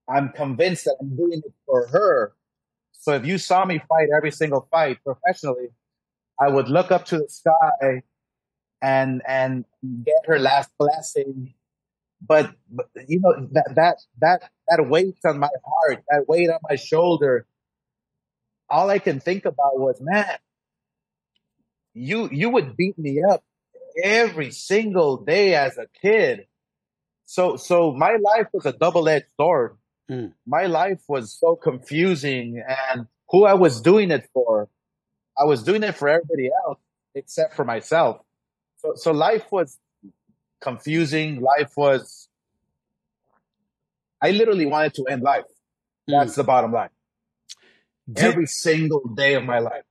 [0.09, 2.35] I'm convinced that I'm doing it for her.
[2.93, 5.69] So if you saw me fight every single fight professionally,
[6.41, 8.03] I would look up to the sky
[8.83, 9.65] and and
[10.05, 11.55] get her last blessing.
[12.27, 16.59] But, but you know that that that that weight on my heart, that weight on
[16.69, 17.47] my shoulder,
[18.69, 20.39] all I can think about was, man,
[21.95, 23.43] you you would beat me up
[24.03, 26.47] every single day as a kid.
[27.25, 29.77] So so my life was a double edged sword.
[30.11, 30.33] Mm.
[30.47, 34.69] My life was so confusing, and who I was doing it for,
[35.37, 36.79] I was doing it for everybody else
[37.15, 38.21] except for myself.
[38.79, 39.79] So so life was
[40.61, 41.41] confusing.
[41.41, 42.29] Life was.
[44.23, 45.45] I literally wanted to end life.
[46.07, 46.37] That's mm.
[46.37, 46.91] the bottom line.
[48.13, 49.85] Did, every single day of my life.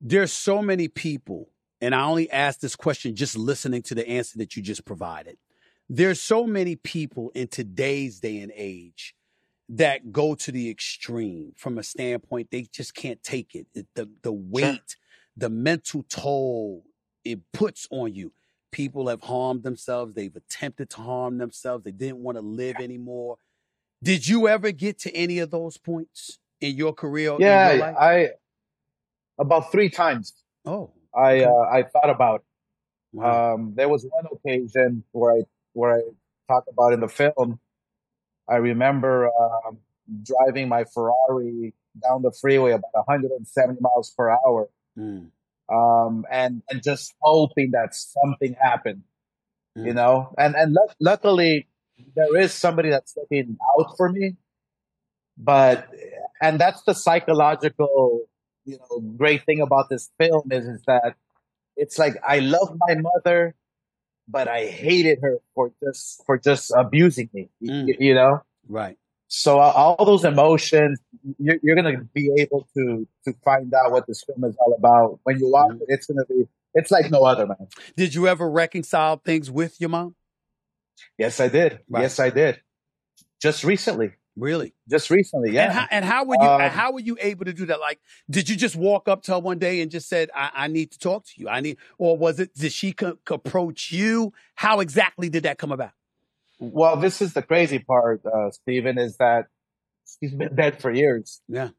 [0.00, 1.50] There's so many people,
[1.80, 5.36] and I only ask this question just listening to the answer that you just provided.
[5.88, 9.14] There's so many people in today's day and age
[9.70, 13.66] that go to the extreme from a standpoint they just can't take it.
[13.94, 14.96] The the weight, sure.
[15.36, 16.84] the mental toll
[17.24, 18.32] it puts on you.
[18.70, 20.14] People have harmed themselves.
[20.14, 21.84] They've attempted to harm themselves.
[21.84, 23.36] They didn't want to live anymore.
[24.02, 26.38] Did you ever get to any of those points?
[26.60, 27.36] In your career?
[27.38, 28.28] Yeah, your I
[29.38, 30.34] about three times.
[30.64, 32.44] Oh, I uh, I thought about.
[33.12, 33.54] Wow.
[33.54, 35.40] Um, there was one occasion where I
[35.72, 36.00] where I
[36.48, 37.58] talk about in the film.
[38.48, 39.78] I remember um,
[40.22, 45.30] driving my Ferrari down the freeway about 170 miles per hour, mm.
[45.72, 49.02] um, and and just hoping that something happened,
[49.76, 49.86] mm.
[49.86, 50.34] you know.
[50.38, 51.68] And and l- luckily,
[52.14, 54.36] there is somebody that's looking out for me.
[55.36, 55.88] But
[56.40, 58.22] and that's the psychological,
[58.64, 61.14] you know, great thing about this film is is that
[61.76, 63.54] it's like I love my mother,
[64.26, 67.48] but I hated her for just for just abusing me.
[67.62, 67.88] Mm.
[67.88, 68.96] You, you, know, right?
[69.28, 71.00] So uh, all those emotions,
[71.38, 74.74] you're, you're going to be able to to find out what this film is all
[74.76, 75.82] about when you watch mm.
[75.82, 75.86] it.
[75.88, 77.68] It's to be it's like no other, man.
[77.96, 80.14] Did you ever reconcile things with your mom?
[81.16, 81.80] Yes, I did.
[81.88, 82.02] Right.
[82.02, 82.60] Yes, I did.
[83.40, 84.12] Just recently.
[84.38, 84.74] Really?
[84.88, 85.52] just recently.
[85.52, 85.64] Yeah.
[85.64, 86.48] And how, and how were you?
[86.48, 87.80] Um, how were you able to do that?
[87.80, 90.68] Like, did you just walk up to her one day and just said, "I, I
[90.68, 91.48] need to talk to you"?
[91.48, 92.54] I need, or was it?
[92.54, 94.32] Did she co- approach you?
[94.54, 95.92] How exactly did that come about?
[96.60, 99.46] Well, this is the crazy part, uh, Stephen, is that
[100.20, 101.40] she's been dead for years.
[101.48, 101.70] Yeah.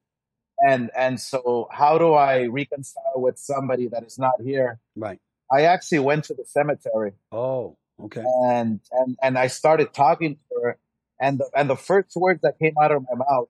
[0.65, 4.79] And and so how do I reconcile with somebody that is not here?
[4.95, 5.19] Right.
[5.51, 7.77] I actually went to the cemetery Oh.
[8.01, 8.23] Okay.
[8.43, 10.77] and and and I started talking to her
[11.19, 13.49] and the and the first words that came out of my mouth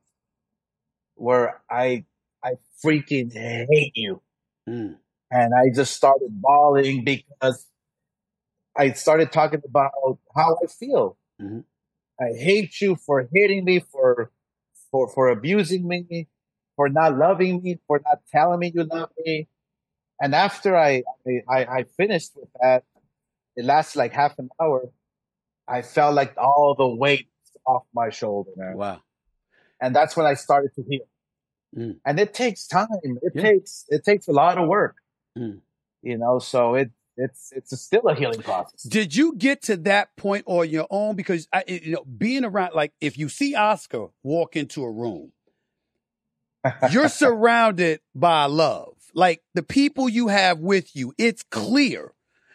[1.16, 2.06] were I
[2.44, 2.54] I
[2.84, 4.22] freaking hate you.
[4.68, 4.98] Mm.
[5.32, 7.68] And I just started bawling because
[8.76, 9.92] I started talking about
[10.36, 11.18] how I feel.
[11.42, 11.66] Mhm.
[12.20, 14.32] I hate you for hitting me, for
[14.92, 16.28] for for abusing me,
[16.76, 19.50] for not loving me, for not telling me you love me.
[20.22, 21.04] And after I
[21.50, 22.86] I, I finished with that,
[23.58, 24.92] it lasted like half an hour.
[25.68, 27.30] I felt like all the weight
[27.70, 28.76] off my shoulder, man.
[28.78, 29.02] Wow.
[29.82, 31.08] And that's when I started to heal.
[31.78, 31.98] Mm.
[32.06, 32.88] And it takes time.
[33.04, 33.42] It Yeah.
[33.42, 34.96] takes it takes a lot of work.
[35.38, 35.62] Mm.
[36.02, 38.82] You know, so it it's it's a, still a healing process.
[38.84, 41.16] Did you get to that point on your own?
[41.16, 45.32] Because I, you know, being around, like, if you see Oscar walk into a room,
[46.92, 48.96] you're surrounded by love.
[49.14, 52.14] Like the people you have with you, it's clear.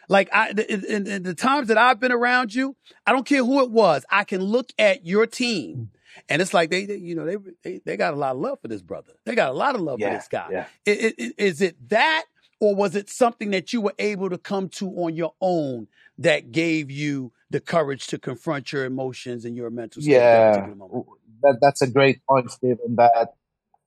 [0.09, 2.77] Like I, in, in- in the times that I've been around you,
[3.07, 4.05] I don't care who it was.
[4.11, 6.23] I can look at your team, mm.
[6.29, 8.61] and it's like they, they you know, they, they they got a lot of love
[8.61, 9.13] for this brother.
[9.25, 10.49] They got a lot of love for this guy.
[10.51, 10.67] yeah.
[10.87, 12.25] I- I- I- Is it that,
[12.61, 15.89] or was it something that you were able to come to on your own
[16.19, 20.15] that gave you the courage to confront your emotions and your mental state?
[20.17, 21.01] at that Yeah,
[21.43, 22.97] that that's a great point, Stephen.
[22.97, 23.35] That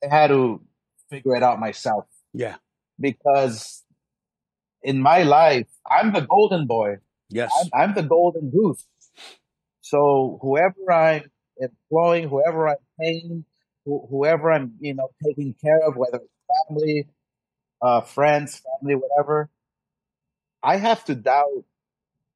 [0.04, 0.62] I had to
[1.10, 2.56] figure it out myself Yeah.
[3.00, 3.84] because
[4.88, 6.98] in my life, I'm the golden boy.
[7.30, 7.52] Yes.
[7.60, 8.86] I'm, I'm the golden goose.
[9.82, 13.46] So whoever I'm employing, whoever I'm paying,
[13.86, 17.08] who, whoever I'm, you know, taking care of, whether it's family,
[17.82, 19.50] uh, friends, family, whatever,
[20.64, 21.66] I have to doubt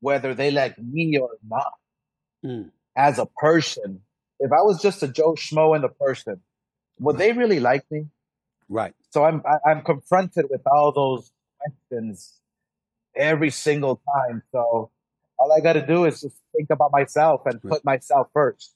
[0.02, 1.74] whether they like me or not
[2.44, 2.72] Mm.
[2.98, 4.02] as a person.
[4.40, 6.42] If I was just a Joe Schmo and a person,
[7.00, 8.08] would they really like me?
[8.68, 8.96] Right.
[9.12, 12.41] So I'm I, I'm confronted with all those questions
[13.16, 14.44] every single time.
[14.52, 14.92] So
[15.38, 18.76] all I got to do is just think about myself and put myself first.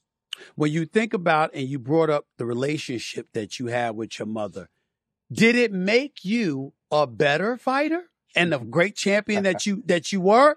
[0.54, 4.26] When you think about and you brought up the relationship that you had with your
[4.26, 4.68] mother,
[5.32, 10.20] did it make you a better fighter and the great champion that you that you
[10.20, 10.56] were?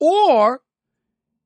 [0.00, 0.62] Or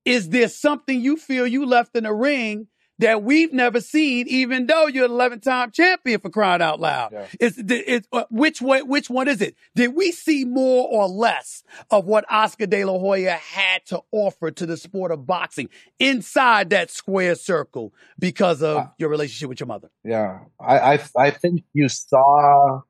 [0.04, 2.68] is there something you feel you left in the ring
[3.00, 7.10] that we've never seen, even though you're an 11 time champion for crying out loud?
[7.12, 7.26] Yeah.
[7.40, 9.56] Is, is, uh, which way, which one is it?
[9.74, 14.50] Did we see more or less of what Oscar De La Hoya had to offer
[14.52, 15.68] to the sport of boxing
[15.98, 19.90] inside that square circle because of Uh, your relationship with your mother?
[20.04, 22.82] Yeah, I, I I think you saw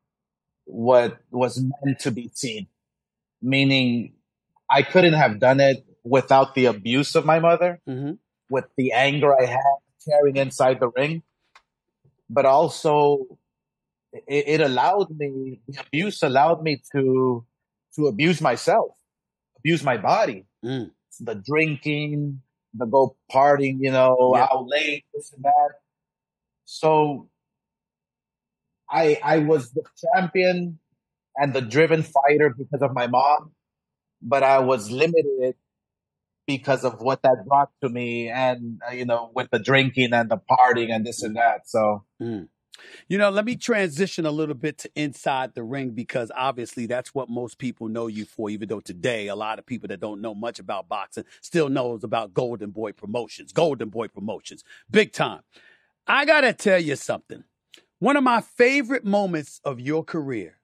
[0.66, 2.66] what was meant to be seen,
[3.42, 4.14] meaning
[4.70, 8.12] I couldn't have done it without the abuse of my mother, Mm-hmm.
[8.50, 9.78] with the anger I had
[10.08, 11.22] carrying inside the ring,
[12.30, 13.26] but also
[14.12, 17.44] it, it allowed me the abuse allowed me to
[17.96, 18.92] to abuse myself,
[19.58, 20.90] abuse my body, Mm.
[21.20, 22.42] the drinking,
[22.74, 24.48] the go partying, you know, Yeah.
[24.50, 25.70] out late, this and that.
[26.64, 27.28] So
[28.90, 30.78] I I was the champion
[31.36, 33.52] and the driven fighter because of my mom,
[34.22, 35.54] but I was limited
[36.46, 40.30] because of what that brought to me and uh, you know with the drinking and
[40.30, 41.68] the partying and this and that.
[41.68, 42.48] So Mm.
[43.08, 47.14] You know, let me transition a little bit to inside the ring because obviously that's
[47.14, 50.20] what most people know you for, even though today a lot of people that don't
[50.20, 53.52] know much about boxing still knows about Golden Boy Promotions.
[53.52, 54.64] Golden Boy Promotions.
[54.90, 55.42] Big time.
[56.06, 57.44] I gotta tell you something.
[57.98, 60.58] One of my favorite moments of your career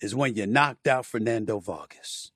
[0.00, 2.30] is when you knocked out Fernando Vargas.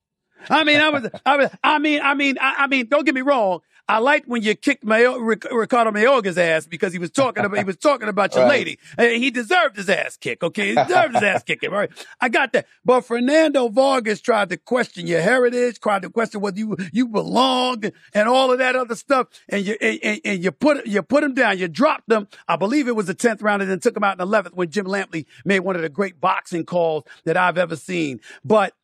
[0.51, 3.15] I mean, I was, I was, I mean, I mean, I, I mean, don't get
[3.15, 3.61] me wrong.
[3.91, 7.65] I liked when you kicked Mayo, Ricardo Mayorga's ass because he was talking about, he
[7.65, 8.51] was talking about your Right.
[8.51, 8.79] lady.
[8.99, 10.43] And he deserved his ass kick.
[10.43, 10.69] Okay.
[10.69, 11.71] He deserved his ass kicking.
[11.71, 11.89] Right.
[12.21, 12.67] I got that.
[12.85, 17.91] But Fernando Vargas tried to question your heritage, tried to question whether you, you belonged
[18.13, 19.29] and all of that other stuff.
[19.49, 21.57] And you, and, and- and you put, you put him down.
[21.57, 22.29] You dropped him.
[22.47, 24.53] I believe it was the 10th round and then took him out in the 11th
[24.53, 28.21] when Jim Lampley made one of the great boxing calls that I've ever seen.
[28.45, 28.75] But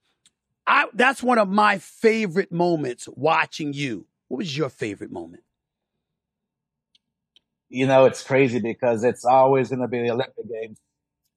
[0.66, 4.06] I, that's one of my favorite moments watching you.
[4.28, 5.42] What was your favorite moment?
[7.70, 10.78] you know it's crazy because it's always going to be the Olympic Games.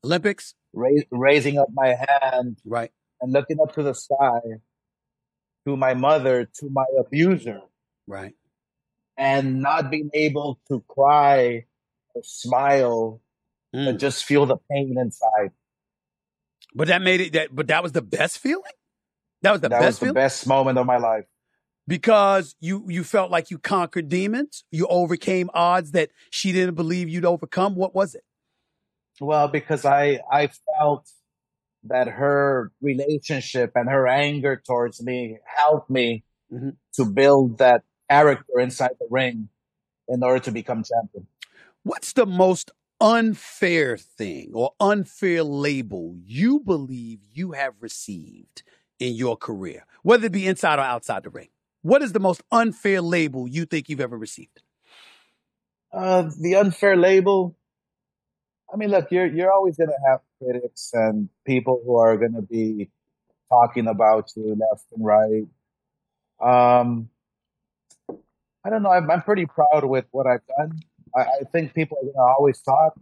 [0.03, 0.53] Olympics?
[0.73, 2.91] Ra- raising up my hand Right.
[3.21, 4.39] and looking up to the sky,
[5.65, 7.61] to my mother, to my abuser,
[8.05, 8.35] Right.
[9.17, 11.65] and not being able to cry
[12.13, 13.21] or smile,
[13.71, 13.99] but Mm.
[13.99, 15.51] just feel the pain inside.
[16.75, 18.63] But that made it that but that was the best feeling?
[19.41, 20.13] That was the that best was the feeling?
[20.15, 21.25] best moment of my life.
[21.87, 27.09] because you you felt like you conquered demons, you overcame odds that she didn't believe
[27.09, 27.75] you'd overcome.
[27.75, 28.23] What was it?
[29.19, 31.09] Well, because I I felt
[31.83, 36.77] that her relationship and her anger towards me helped me Mhm.
[36.95, 39.49] to build that character inside the ring
[40.07, 41.27] in order to become champion.
[41.83, 42.71] What's the most
[43.01, 48.63] unfair thing or unfair label you believe you have received
[48.99, 51.49] in your career, whether it be inside or outside the ring?
[51.81, 54.61] What is the most unfair label you think you've ever received?
[55.93, 57.55] Uh, the unfair label.
[58.71, 62.89] I mean, look, you're you're always gonna have critics and people who are gonna be
[63.49, 65.47] talking about you left and right.
[66.41, 67.09] Um,
[68.65, 68.91] I don't know.
[68.91, 70.81] I'm, I'm pretty proud with what I've done.
[71.15, 72.99] I, I think people are gonna always talk.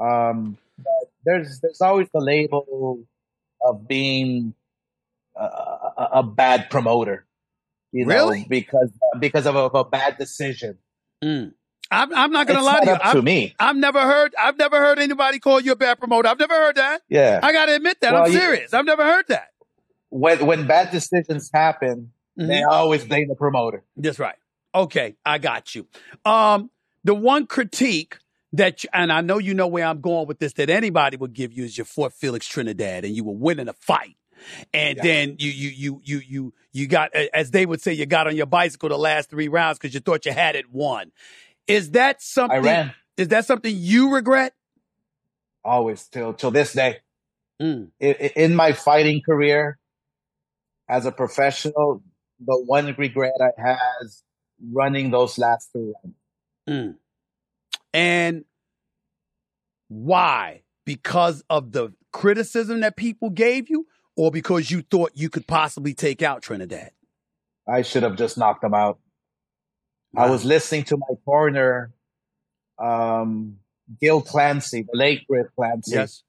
[0.00, 3.00] Um, but there's there's always the label
[3.62, 4.54] of being
[5.44, 7.26] a, a, a bad promoter.
[7.92, 10.78] You know, because because of a, of a bad decision.
[11.22, 11.52] Mm.
[11.90, 12.92] I'm, I'm not gonna It's lie not to you.
[12.94, 13.54] up I've, to me.
[13.58, 14.34] I've never heard.
[14.40, 16.28] I've never heard anybody call you a bad promoter.
[16.28, 17.02] I've never heard that.
[17.10, 17.40] Yeah.
[17.42, 18.14] I gotta admit that.
[18.14, 18.72] Well, I'm you- serious.
[18.72, 19.48] I've never heard that.
[20.08, 22.48] when when bad decisions happen, Mhm.
[22.48, 23.84] they always blame the promoter.
[23.96, 24.36] That's right.
[24.74, 25.86] Okay, I got you.
[26.24, 26.70] Um,
[27.04, 28.16] the one critique
[28.54, 31.34] that, you, and I know you know where I'm going with this, that anybody would
[31.34, 34.16] give you is your Fort Felix Trinidad, and you were winning a fight,
[34.72, 35.02] and Yeah.
[35.02, 38.36] then you you you you you you got, as they would say, you got on
[38.36, 41.12] your bicycle the last three rounds because you thought you had it won.
[41.66, 42.62] Is that I something?
[42.62, 44.54] ran Is that something you regret?
[45.64, 46.98] always till till this day.
[47.60, 49.78] Mm, I- I- In my fighting career,
[50.88, 52.02] as a professional,
[52.40, 54.24] the one regret I has
[54.72, 56.16] running those last three rounds.
[56.68, 56.96] mm.
[57.94, 58.44] And
[59.88, 60.62] why?
[60.84, 63.86] Because of the criticism that people gave you,
[64.16, 66.90] or because you thought you could possibly take out Trinidad?
[67.68, 68.98] I should have just knocked them out.
[70.16, 71.92] I was listening to my partner,
[72.78, 73.58] um,
[74.00, 76.22] Gil Clancy, the late great Clancy, Yes.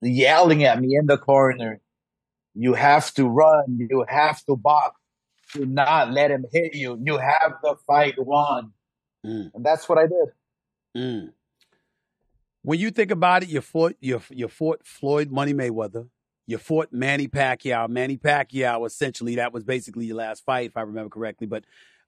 [0.00, 1.80] yelling at me in the corner.
[2.54, 3.78] You have to run.
[3.90, 5.00] You have to box.
[5.54, 6.98] Do not let him hit you.
[7.02, 8.72] You have the fight won.
[9.26, 10.28] Mm, And that's what I did.
[10.96, 11.32] mm.
[12.62, 16.08] When you think about it, you fought you you fought Floyd Money Mayweather.
[16.46, 17.88] You fought Manny Pacquiao.
[17.88, 21.46] Manny Pacquiao, essentially, that was basically your last fight, if I remember correctly.
[21.46, 21.64] But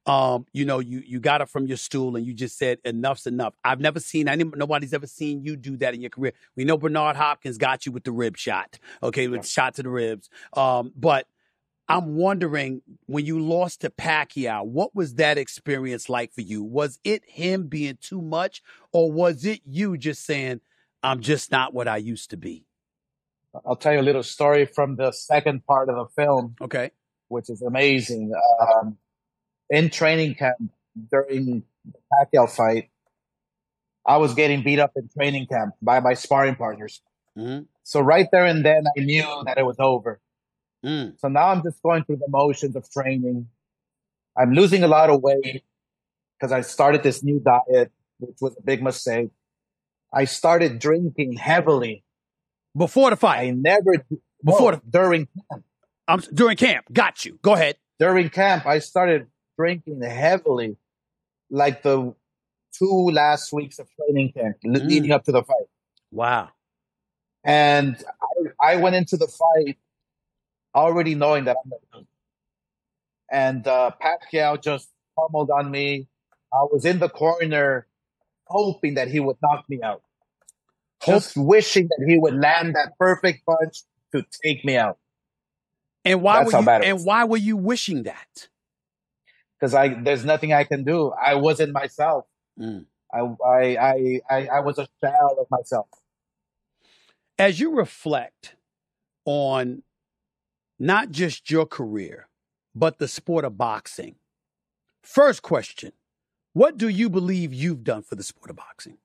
[0.07, 3.27] um, you know, you you got it from your stool, and you just said enough's
[3.27, 3.55] enough.
[3.65, 6.33] I've never seen any nobody's ever seen you do that in your career.
[6.57, 9.89] We know Bernard Hopkins got you with the rib shot, okay, with shot to the
[9.89, 10.29] ribs.
[10.53, 11.27] Um, but
[11.89, 16.63] I'm wondering when you lost to Pacquiao, what was that experience like for you?
[16.63, 18.63] Was it him being too much,
[18.93, 20.61] or was it you just saying,
[21.03, 22.67] "I'm just not what I used to be"?
[23.67, 26.91] I'll tell you a little story from the second part of the film, Okay.
[27.29, 28.33] which is amazing.
[28.61, 28.99] Um,
[29.71, 30.57] in training camp
[31.11, 31.63] during the
[32.13, 32.91] Pacquiao fight,
[34.07, 37.01] I was getting beat up in training camp by my sparring partners.
[37.37, 40.21] hmm So right there and then, I knew that it was over.
[40.85, 41.19] Mm.
[41.19, 43.49] So now I'm just going through the motions of training.
[44.37, 45.65] I'm losing a lot of weight
[46.39, 49.31] because I started this new diet, which was a big mistake.
[50.13, 52.04] I started drinking heavily.
[52.77, 53.39] Before the fight.
[53.41, 54.05] I never
[54.45, 55.65] Before no, during camp.
[56.09, 56.87] I'm during camp.
[56.93, 57.39] Got you.
[57.43, 57.77] Go ahead.
[57.99, 58.67] during camp.
[58.67, 60.77] I started drinking heavily,
[61.51, 62.15] like the
[62.77, 64.87] two last weeks of training camp Mm.
[64.89, 65.69] leading up to the fight.
[66.11, 66.51] Wow.
[67.45, 67.97] And
[68.61, 69.79] I, I went into the fight
[70.75, 72.07] already knowing that I'm going.
[73.31, 76.09] And uh, Pacquiao just pummeled on me.
[76.53, 77.87] I was in the corner
[78.47, 80.03] hoping that he would knock me out.
[81.07, 83.83] Just wishing that he would land that perfect punch
[84.15, 84.99] to take me out.
[86.05, 86.69] And why That's were you?
[86.69, 88.49] And why were you wishing that?
[89.59, 91.11] Because I there's nothing I can do.
[91.11, 92.27] I wasn't myself.
[92.59, 92.87] Mm.
[93.13, 95.87] I, I I I I was a shell of myself.
[97.39, 98.57] As you reflect
[99.25, 99.83] on
[100.79, 102.29] not just your career,
[102.75, 104.17] but the sport of boxing.
[105.03, 105.93] First question:
[106.53, 108.99] What do you believe you've done for the sport of boxing?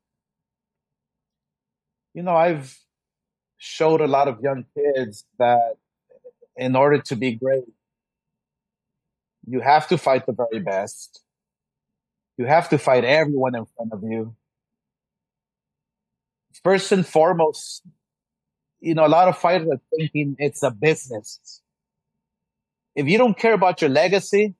[2.13, 2.77] You know, I've
[3.57, 5.75] showed a lot of young kids that
[6.57, 7.65] in order to be great,
[9.47, 11.21] you have to fight the very best.
[12.37, 14.35] You have to fight everyone in front of you.
[16.63, 17.83] First and foremost,
[18.79, 21.61] you know, a lot of fighters are thinking it's a business.
[22.95, 24.55] If you don't care about your legacy,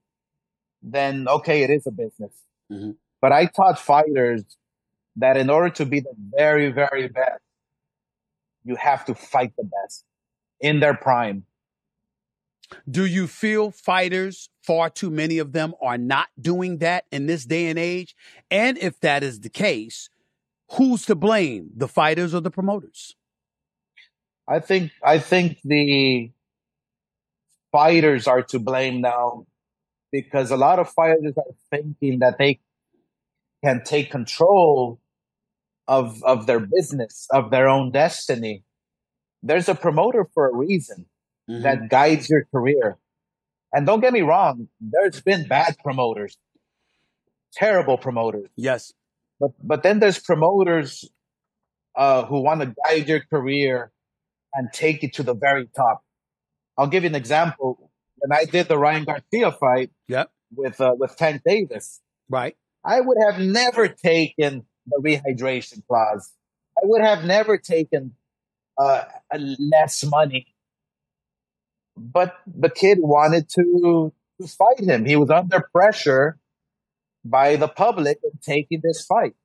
[0.82, 2.34] then okay, it is a business.
[2.72, 2.98] Mhm.
[3.22, 4.44] But I taught fighters
[5.20, 7.42] that in order to be the very, very best,
[8.64, 10.04] you have to fight the best
[10.60, 11.46] in their prime.
[12.90, 17.46] Do you feel fighters, far too many of them, are not doing that in this
[17.46, 18.16] day and age?
[18.52, 20.10] And if that is the case,
[20.74, 23.16] who's to blame, the fighters or the promoters?
[24.48, 26.32] I think I think the
[27.72, 29.46] fighters are to blame now
[30.12, 32.60] because a lot of fighters are thinking that they
[33.64, 35.00] can take control
[35.90, 38.64] of of their business, of their own destiny.
[39.42, 41.08] There's a promoter for a reason
[41.50, 41.64] mm-hmm.
[41.64, 42.98] that guides your career.
[43.74, 46.38] And don't get me wrong, there's been bad promoters,
[47.54, 48.50] terrible promoters.
[48.56, 48.94] Yes.
[49.40, 51.10] But but then there's promoters
[51.96, 53.92] uh, who want to guide your career
[54.54, 56.04] and take you to the very top.
[56.78, 57.92] I'll give you an example.
[58.18, 60.30] When I did the Ryan Garcia fight yep.
[60.56, 62.56] with uh, with Tank Davis, right?
[62.84, 66.32] I would have never taken the rehydration clause.
[66.78, 68.14] I would have never taken
[68.78, 69.04] uh,
[69.38, 70.48] less money.
[71.98, 75.06] But the kid wanted to, to fight him.
[75.06, 76.38] He was under pressure
[77.26, 79.36] by the public of taking this fight.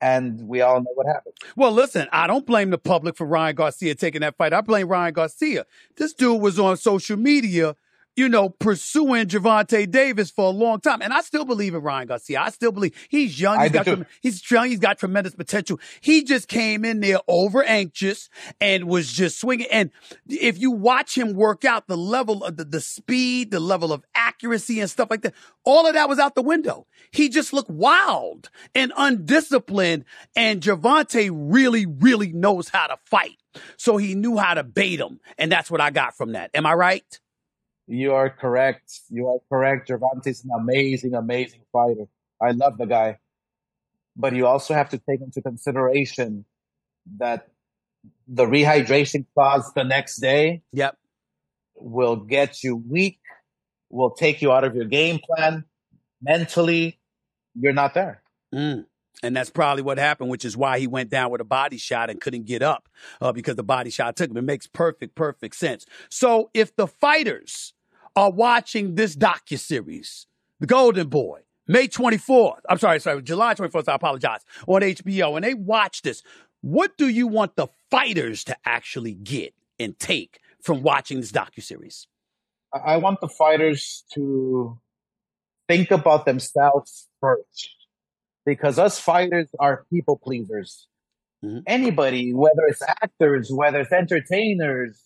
[0.00, 1.34] And we all know what happened.
[1.56, 4.52] Well, listen, I don't blame the public for Ryan Garcia taking that fight.
[4.52, 5.64] I blame Ryan Garcia.
[5.96, 7.74] This dude was on social media
[8.16, 11.02] you know, pursuing Gervonta Davis for a long time.
[11.02, 12.40] And I still believe in Ryan Garcia.
[12.40, 13.60] I still believe he's young.
[13.60, 14.68] He's got, he's young.
[14.68, 15.78] He's got tremendous potential.
[16.00, 19.66] He just came in there over anxious and was just swinging.
[19.70, 19.90] And
[20.28, 24.02] if you watch him work out, the level of the, the speed, the level of
[24.14, 26.86] accuracy and stuff like that, all of that was out the window.
[27.10, 30.06] He just looked wild and undisciplined.
[30.34, 33.36] And Gervonta really, really knows how to fight.
[33.76, 35.20] So he knew how to bait him.
[35.36, 36.50] And that's what I got from that.
[36.54, 37.20] Am I right?
[37.86, 39.00] You are correct.
[39.08, 39.88] You are correct.
[39.88, 42.06] Gervonta's an amazing, amazing fighter.
[42.40, 43.18] I love the guy.
[44.16, 46.44] But you also have to take into consideration
[47.18, 47.48] that
[48.26, 50.96] the rehydration clause the next day yep.
[51.76, 53.20] will get you weak,
[53.90, 55.64] will take you out of your game plan.
[56.20, 56.98] Mentally,
[57.54, 58.22] you're not there.
[58.54, 58.86] Mm.
[59.22, 62.10] And that's probably what happened, which is why he went down with a body shot
[62.10, 62.88] and couldn't get up
[63.20, 64.36] uh, because the body shot took him.
[64.36, 65.86] It makes perfect, perfect sense.
[66.10, 67.72] So if the fighters
[68.16, 70.26] are watching this docu series,
[70.58, 72.60] The Golden Boy, May 24th.
[72.68, 73.88] I'm sorry, sorry, July 24th.
[73.88, 74.40] I apologize.
[74.66, 76.22] On HBO, and they watch this.
[76.62, 81.62] What do you want the fighters to actually get and take from watching this docu
[81.62, 82.08] series?
[82.72, 84.78] I want the fighters to
[85.68, 87.70] think about themselves first,
[88.44, 90.88] because us fighters are people pleasers.
[91.44, 91.58] Mm-hmm.
[91.66, 95.02] Anybody, whether it's actors, whether it's entertainers,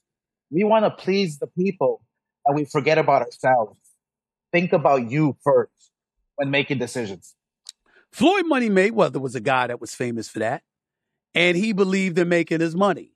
[0.50, 2.02] we want to please the people
[2.51, 3.78] and we forget about ourselves.
[4.53, 5.92] Think about you first
[6.34, 7.36] when making decisions.
[8.11, 10.64] Floyd Money Mayweather was a guy that was famous for that.
[11.32, 13.12] And he believed in making his money.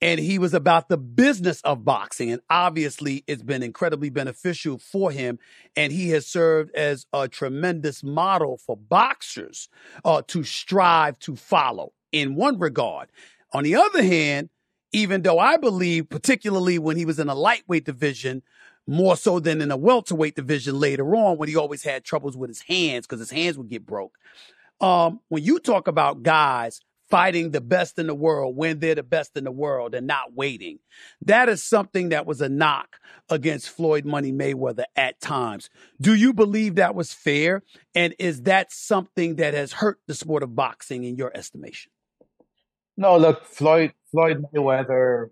[0.00, 2.32] And he was about the business of boxing.
[2.32, 5.38] And obviously, it's been incredibly beneficial for him.
[5.76, 9.68] And he has served as a tremendous model for boxers
[10.04, 13.08] uh, to strive to follow in one regard.
[13.52, 14.48] On the other hand,
[14.92, 18.42] even though I believe, particularly when he was in a lightweight division,
[18.86, 22.50] more so than in a welterweight division later on, when he always had troubles with
[22.50, 24.16] his hands because his hands would get broke.
[24.80, 29.02] Um, when you talk about guys fighting the best in the world when they're the
[29.02, 30.78] best in the world and not waiting,
[31.20, 32.96] that is something that was a knock
[33.28, 35.70] against Floyd Money Mayweather at times.
[36.00, 37.62] Do you believe that was fair?
[37.94, 41.92] And is that something that has hurt the sport of boxing in your estimation?
[43.02, 45.30] No, look, Floyd Floyd Mayweather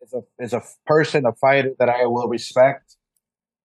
[0.00, 2.96] is a is a person, a fighter that I will respect.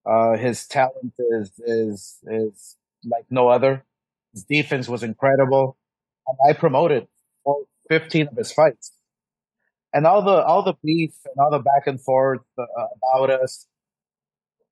[0.05, 3.83] Uh, his talent is is is like no other.
[4.31, 5.75] His defense was incredible.
[6.27, 7.07] And I promoted
[7.45, 8.91] all 15 of his fights,
[9.91, 12.63] and all the all the beef and all the back and forth uh,
[12.97, 13.65] about us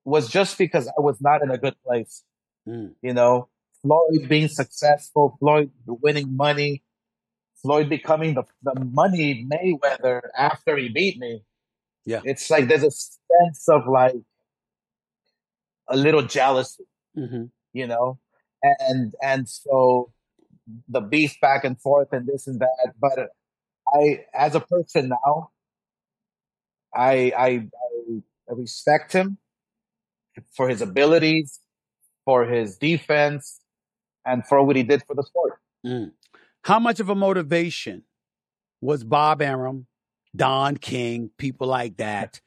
[0.03, 2.21] was just because I was not in a good place.
[2.67, 2.93] Mm.
[3.01, 3.49] You know,
[3.81, 6.83] Floyd being successful, Floyd winning money,
[7.65, 11.41] Floyd becoming the, the money Mayweather after he beat me.
[12.05, 12.21] Yeah.
[12.23, 14.13] It's like there's a sense of like
[15.87, 16.83] a little jealousy,
[17.17, 17.45] mm-hmm.
[17.73, 18.19] you know?
[18.61, 20.11] And and so
[20.87, 22.93] the beef back and forth and this and that.
[22.99, 23.29] But
[23.91, 25.49] I as a person now,
[26.93, 27.47] I I,
[28.47, 29.39] I respect him
[30.55, 31.59] for his abilities,
[32.25, 33.59] for his defense,
[34.23, 35.59] and for what he did for the sport.
[35.85, 36.11] Mm.
[36.65, 38.05] How much of a motivation
[38.81, 39.85] was Bob Arum,
[40.35, 42.41] Don King, people like that,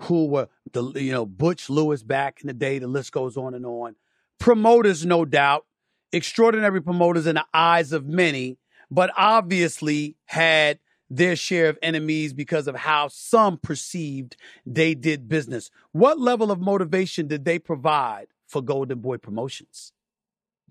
[0.00, 2.80] who were the you know Butch Lewis back in the day?
[2.80, 3.94] The list goes on and on.
[4.40, 5.66] Promoters, no doubt,
[6.12, 8.58] extraordinary promoters in the eyes of many,
[8.90, 15.70] but obviously had their share of enemies because of how some perceived they did business.
[15.92, 19.92] What level of motivation did they provide for Golden Boy Promotions?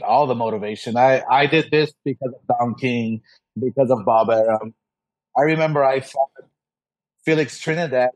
[0.04, 0.98] All the motivation.
[0.98, 3.22] I, I did this because of Don King,
[3.60, 4.74] because of Bob Arum.
[5.38, 6.30] I remember I fought
[7.24, 8.10] Felix Trinidad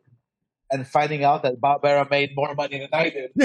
[0.71, 3.31] and finding out that Bob Arum made more money than I did.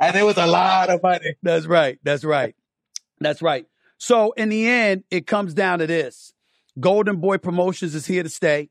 [0.00, 1.36] and it was a lot of money.
[1.42, 1.98] That's right.
[2.02, 2.54] That's right.
[3.20, 3.66] That's right.
[3.98, 6.32] So in the end, it comes down to this.
[6.80, 8.70] Golden Boy Promotions is here to stay.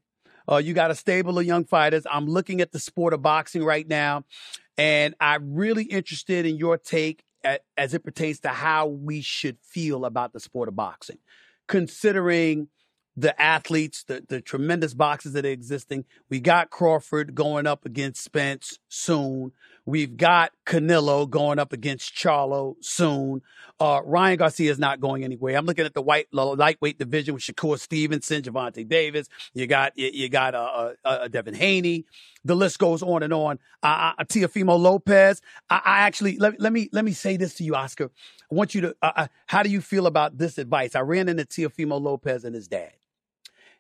[0.52, 2.06] Uh, you got a stable of young fighters.
[2.12, 4.26] I'm looking at the sport of boxing right now,
[4.78, 7.24] and I'm really interested in your take
[7.78, 11.18] as it pertains to how we should feel about the sport of boxing,
[11.68, 12.68] considering–
[13.18, 16.06] the athletes, the, the tremendous boxes that are existing.
[16.30, 19.52] We got Crawford going up against Spence soon.
[19.92, 23.42] We've got Canelo going up against Charlo soon.
[23.78, 25.58] Uh, Ryan Garcia is not going anywhere.
[25.58, 29.28] I'm looking at the white lightweight division with Shakur Stevenson, Gervonta Davis.
[29.54, 32.06] You got you, you got uh, uh, uh, Devin Haney.
[32.46, 33.60] The list goes on and on.
[33.84, 35.42] Uh, Teofimo Lopez.
[35.70, 38.12] I, I, actually let, let me let me say this to you, Oscar.
[38.50, 38.96] I want you to.
[39.02, 40.96] Uh, how do you feel about this advice?
[40.96, 42.94] I ran into Teofimo Lopez and his dad.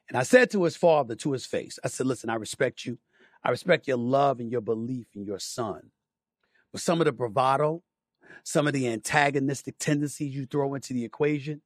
[0.09, 2.97] And I said to his father, to his face, I said, Listen, I respect you.
[3.45, 5.91] I respect your love and your belief in your son.
[6.71, 7.83] But some of the bravado,
[8.43, 11.61] some of the antagonistic tendencies you throw into the equation,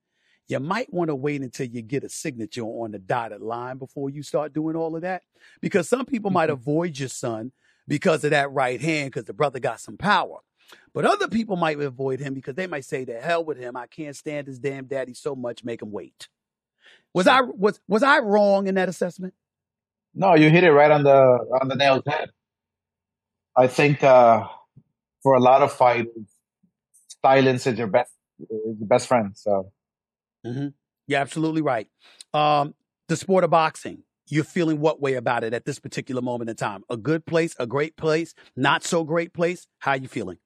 [0.47, 4.09] you might want to wait until you get a signature on the dotted line before
[4.09, 5.23] you start doing all of that.
[5.61, 6.61] Because some people might mm-hmm.
[6.61, 7.51] avoid your son
[7.87, 10.39] because of that right hand, because the brother got some power.
[10.93, 13.75] But other people might avoid him because they might say, to hell with him.
[13.75, 16.27] I can't stand his damn daddy so much, make him wait.
[17.13, 19.33] Was I was was I wrong in that assessment?
[20.13, 21.15] No, you hit it right on the
[21.61, 22.29] on the nail's head.
[23.55, 24.47] I think uh,
[25.25, 26.29] for a lot of fighters,
[27.23, 29.31] silence is your best is your best friend.
[29.35, 29.71] So,
[30.45, 30.67] mm-hmm.
[31.07, 31.87] you're absolutely right.
[32.31, 32.75] Um,
[33.07, 36.55] the sport of boxing, you're feeling what way about it at this particular moment in
[36.55, 36.83] time?
[36.91, 39.65] A good place, a great place, not so great place.
[39.79, 40.37] How are you feeling?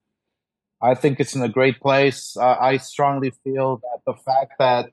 [0.82, 2.38] I think it's in a great place.
[2.40, 4.92] Uh, I strongly feel that the fact that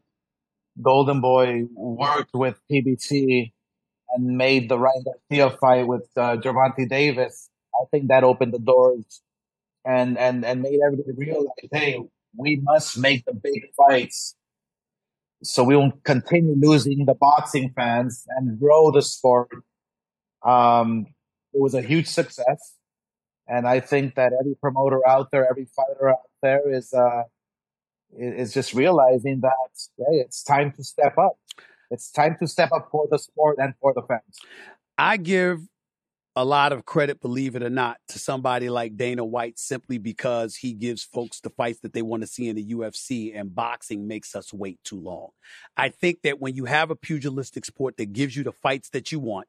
[0.82, 3.52] Golden Boy worked with PBC
[4.16, 8.58] and made the Ryan Garcia fight with uh, Gervonta Davis, I think that opened the
[8.58, 9.22] doors
[9.86, 12.00] and and and made everybody realize, hey,
[12.36, 14.34] we must make the big fights
[15.42, 19.48] so we won't continue losing the boxing fans and grow the sport.
[20.42, 21.06] Um,
[21.52, 22.74] it was a huge success,
[23.46, 27.22] and I think that every promoter out there, every fighter out there, is uh,
[28.18, 29.52] is just realizing that
[29.98, 31.38] hey, it's time to step up.
[31.90, 34.38] It's time to step up for the sport and for the fans.
[34.98, 35.60] I give
[36.36, 40.54] a lot of credit, believe it or not, to somebody like Dana White simply because
[40.54, 44.06] he gives folks the fights that they want to see in the UFC, and boxing
[44.06, 45.30] makes us wait too long.
[45.78, 49.10] I think that when you have a pugilistic sport that gives you the fights that
[49.10, 49.48] you want,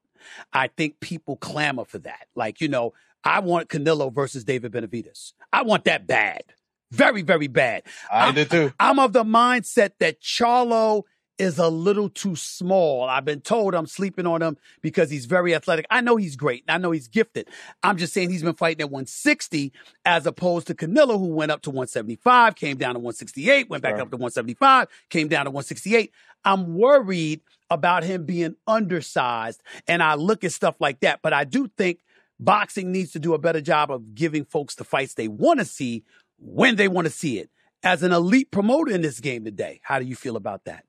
[0.53, 2.27] I think people clamor for that.
[2.35, 5.33] Like, you know, I want Canelo versus David Benavidez.
[5.51, 6.43] I want that bad.
[6.89, 7.83] Very, very bad.
[8.09, 8.71] I did too.
[8.79, 11.03] I'm of the mindset that Charlo
[11.37, 13.03] is a little too small.
[13.03, 15.85] I've been told I'm sleeping on him because he's very athletic.
[15.89, 16.63] I know he's great.
[16.67, 17.47] I know he's gifted.
[17.83, 19.71] I'm just saying he's been fighting at 160
[20.05, 23.93] as opposed to Canelo, who went up to 175, came down to 168, went back
[23.93, 26.11] up to 175, came down to 168.
[26.43, 29.61] I'm worried about him being undersized.
[29.87, 31.19] And I look at stuff like that.
[31.21, 31.99] But I do think
[32.39, 35.65] boxing needs to do a better job of giving folks the fights they want to
[35.65, 36.03] see
[36.39, 37.49] when they want to see it.
[37.83, 40.83] As an elite promoter in this game today, how do you feel about that?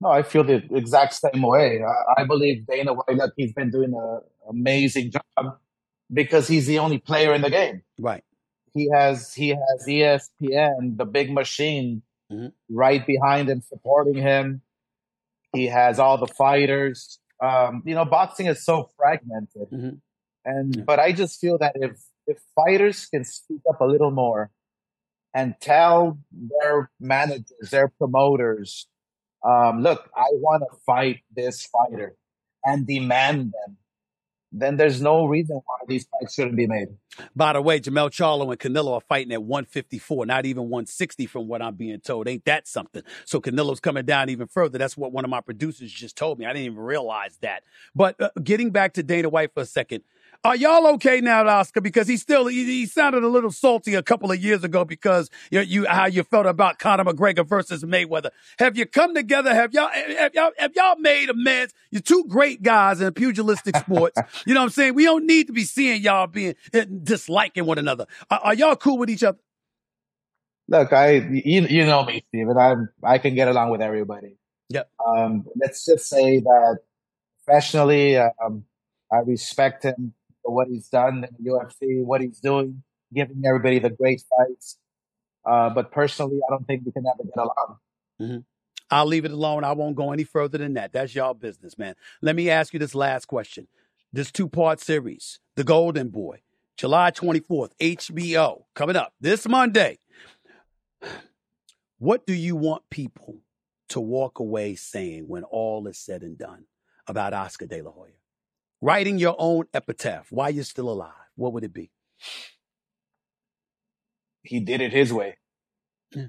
[0.00, 1.80] No, I feel the exact same way.
[1.82, 5.58] I, I believe Dana White that he's been doing an amazing job
[6.12, 7.82] because he's the only player in the game.
[7.98, 8.24] Right.
[8.74, 12.48] He has he has ESPN, the big machine, mm-hmm.
[12.68, 14.62] right behind him, supporting him.
[15.54, 17.20] He has all the fighters.
[17.40, 19.90] Um, you know, boxing is so fragmented, mm-hmm.
[20.44, 20.82] and yeah.
[20.84, 24.50] but I just feel that if if fighters can speak up a little more
[25.32, 28.88] and tell their managers, their promoters,
[29.44, 32.16] um, look, I want to fight this fighter
[32.64, 33.76] and demand them,
[34.56, 36.88] then there's no reason why these fights shouldn't be made.
[37.34, 41.48] By the way, Jermell Charlo and Canelo are fighting at 154, not even 160 from
[41.48, 42.28] what I'm being told.
[42.28, 43.02] Ain't that something?
[43.24, 44.78] So Canelo's coming down even further.
[44.78, 46.46] That's what one of my producers just told me.
[46.46, 47.64] I didn't even realize that.
[47.96, 50.04] But uh, getting back to Dana White for a second,
[50.44, 51.80] are y'all okay now, Oscar?
[51.80, 55.30] Because he still he, he, sounded a little salty a couple of years ago because
[55.50, 58.28] you, you how you felt about Conor McGregor versus Mayweather.
[58.58, 59.54] Have you come together?
[59.54, 61.72] Have y'all have y'all have y'all made amends?
[61.90, 64.20] You're two great guys in pugilistic sports.
[64.46, 64.94] you know what I'm saying?
[64.94, 68.06] We don't need to be seeing y'all being eh, disliking one another.
[68.30, 69.38] Are, are y'all cool with each other?
[70.68, 72.58] Look, I you you know me, Stephen.
[72.58, 74.36] I'm I can get along with everybody.
[74.68, 74.90] Yep.
[75.06, 76.78] Um, let's just say that
[77.44, 78.64] professionally, um,
[79.10, 80.12] I respect him
[80.44, 84.78] for what he's done in the UFC, what he's doing, giving everybody the great fights.
[85.44, 87.78] Uh, but personally, I don't think we can ever get along.
[88.20, 88.38] Mm-hmm.
[88.90, 89.64] I'll leave it alone.
[89.64, 90.92] I won't go any further than that.
[90.92, 91.94] That's y'all business, man.
[92.22, 93.66] Let me ask you this last question.
[94.12, 96.42] This two part series, The Golden Boy,
[96.76, 99.98] July 24th, HBO, coming up this Monday.
[101.98, 103.38] What do you want people
[103.88, 106.66] to walk away saying when all is said and done
[107.06, 108.12] about Oscar De La Hoya?
[108.84, 111.90] Writing your own epitaph while you're still alive, what would it be?
[114.42, 115.38] He did it his way.
[116.14, 116.26] Yeah.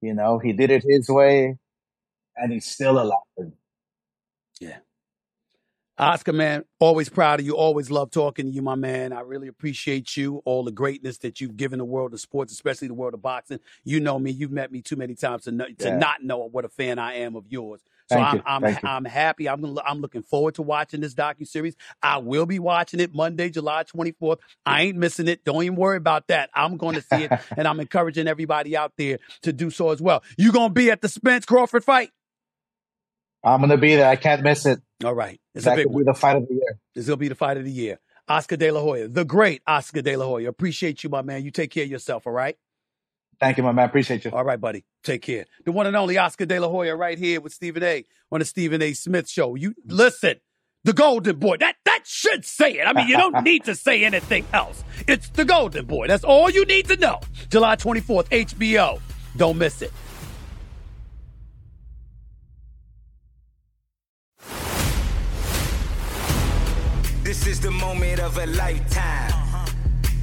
[0.00, 1.58] You know, he did it his way,
[2.36, 3.50] and he's still alive.
[4.60, 4.76] Yeah.
[5.98, 7.56] Oscar, man, always proud of you.
[7.56, 9.12] Always love talking to you, my man.
[9.12, 12.86] I really appreciate you, all the greatness that you've given the world of sports, especially
[12.86, 13.58] the world of boxing.
[13.82, 14.30] You know me.
[14.30, 17.14] You've met me too many times to, know, to not know what a fan I
[17.14, 17.80] am of yours.
[18.08, 18.42] So Thank I'm.
[18.46, 18.84] I'm Thank.
[18.84, 19.48] I'm happy.
[19.48, 21.76] I'm gonna- I'm looking forward to watching this docu series.
[22.02, 24.38] I will be watching it Monday, July 24th.
[24.64, 25.44] I ain't missing it.
[25.44, 26.48] Don't even worry about that.
[26.54, 30.00] I'm going to see it, and I'm encouraging everybody out there to do so as
[30.00, 30.22] well.
[30.38, 32.10] You gonna be at the Spence Crawford fight?
[33.44, 34.08] I'm gonna be there.
[34.08, 34.80] I can't miss it.
[35.04, 36.04] All right, it's a That big could one.
[36.04, 36.78] be the fight of the year.
[36.94, 38.00] This will be the fight of the year.
[38.26, 40.48] Oscar De La Hoya, the great Oscar De La Hoya.
[40.48, 41.44] Appreciate you, my man.
[41.44, 42.56] You take care of yourself, all right?
[43.40, 43.86] Thank you, my man.
[43.88, 44.32] Appreciate you.
[44.32, 44.84] All right, buddy.
[45.04, 45.44] Take care.
[45.64, 48.04] The one and only Oscar De La Hoya right here with Stephen A.
[48.32, 48.92] on the Stephen A.
[48.94, 49.54] Smith Show.
[49.54, 50.40] You listen,
[50.84, 51.56] the Golden Boy.
[51.58, 52.86] That that should say it.
[52.86, 54.82] I mean, you don't need to say anything else.
[55.06, 56.08] It's the Golden Boy.
[56.08, 57.20] That's all you need to know.
[57.48, 59.00] July 24th, HBO.
[59.36, 59.92] Don't miss it.
[67.22, 69.37] This is the moment of a lifetime.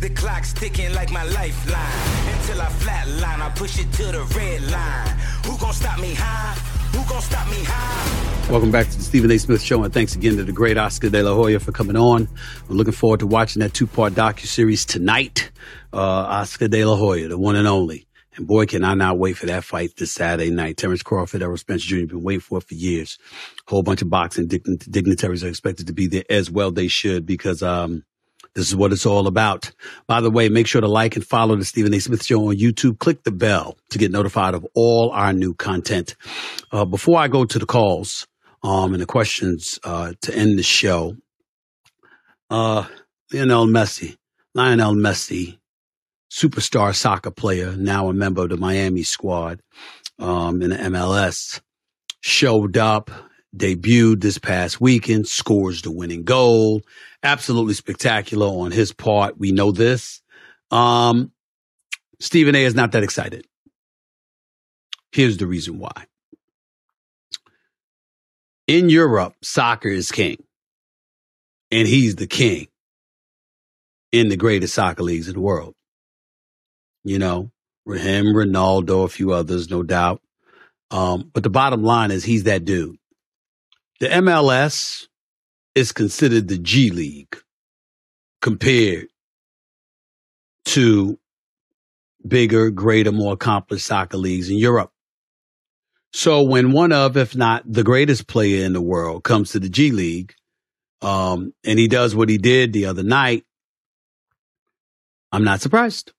[0.06, 2.36] The clock's ticking like my lifeline.
[2.38, 5.08] Until I flatline, I push it to the red line.
[5.48, 6.54] Who gon' stop me high?
[6.96, 8.52] Who gon' stop me high?
[8.52, 9.40] Welcome back to the Stephen A.
[9.40, 12.30] Smith Show, and thanks again to the great Oscar De La Hoya for coming on.
[12.70, 15.50] I'm looking forward to watching that two-part docu-series tonight.
[15.92, 18.06] Uh, Oscar De La Hoya, the one and only.
[18.36, 20.78] And boy, can I not wait for that fight this Saturday night.
[20.78, 22.06] Terrence Crawford, Errol Spence Jr.
[22.06, 23.18] been waiting for it for years.
[23.68, 26.70] A whole bunch of boxing dign- dignitaries are expected to be there as well.
[26.70, 28.04] They should because, um,
[28.56, 29.72] this is what it's all about.
[30.08, 32.00] By the way, make sure to like and follow the Stephen A.
[32.00, 33.00] Smith Show on YouTube.
[33.00, 36.16] Click the bell to get notified of all our new content.
[36.72, 38.28] Uh, before I go to the calls,
[38.64, 41.18] um, and the questions, uh, to end the show,
[42.50, 42.88] uh,
[43.32, 44.18] Lionel Messi,
[44.54, 45.58] Lionel Messi,
[46.32, 49.60] superstar soccer player, now a member of the Miami squad,
[50.18, 51.60] um, in the MLS,
[52.22, 53.12] showed up,
[53.56, 56.82] debuted this past weekend, scores the winning goal.
[57.26, 59.40] Absolutely spectacular on his part.
[59.40, 60.22] We know this.
[60.70, 61.32] Um,
[62.20, 63.48] Stephen A is not that excited.
[65.12, 66.06] Here's the reason why.
[68.68, 70.38] In Europe, soccer is king.
[71.72, 72.68] And he's the king
[74.12, 75.74] in the greatest soccer leagues in the world.
[77.04, 77.50] You know,
[77.88, 80.22] him, Ronaldo, a few others, no doubt.
[80.92, 82.98] Um, but the bottom line is he's that dude.
[84.00, 85.08] The MLS
[85.76, 87.38] is considered the G League
[88.42, 89.08] compared
[90.66, 91.20] to
[92.26, 94.92] bigger, greater, more accomplished soccer leagues in Europe.
[96.14, 99.70] So when one of, if not the greatest player in the world comes to the
[99.70, 100.34] G League,
[101.02, 103.44] um, and he does what he did the other night,
[105.32, 106.14] I'm not surprised.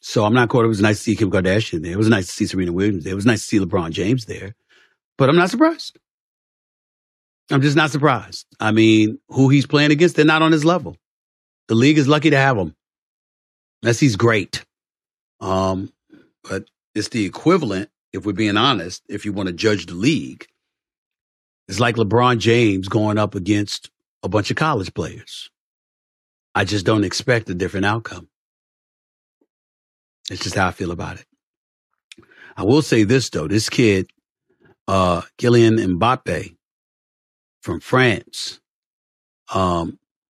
[0.00, 0.64] So I'm not caught.
[0.64, 1.92] It was nice to see Kim Kardashian there.
[1.92, 3.12] It was nice to see Serena Williams there.
[3.12, 4.54] It was nice to see LeBron James there.
[5.16, 5.98] But I'm not surprised.
[7.50, 8.46] I'm just not surprised.
[8.58, 10.96] I mean, who he's playing against, they're not on his level.
[11.68, 12.74] The league is lucky to have him.
[13.84, 14.64] Messi's great.
[15.40, 15.92] Um,
[16.48, 20.46] but it's the equivalent, if we're being honest, if you want to judge the league.
[21.68, 23.90] It's like LeBron James going up against
[24.22, 25.50] a bunch of college players.
[26.54, 28.28] I just don't expect a different outcome.
[30.30, 31.26] It's just how I feel about it.
[32.56, 34.08] I will say this though, this kid,
[34.88, 36.55] uh, Kylian Mbappe
[37.66, 38.60] from France,
[39.52, 39.98] um,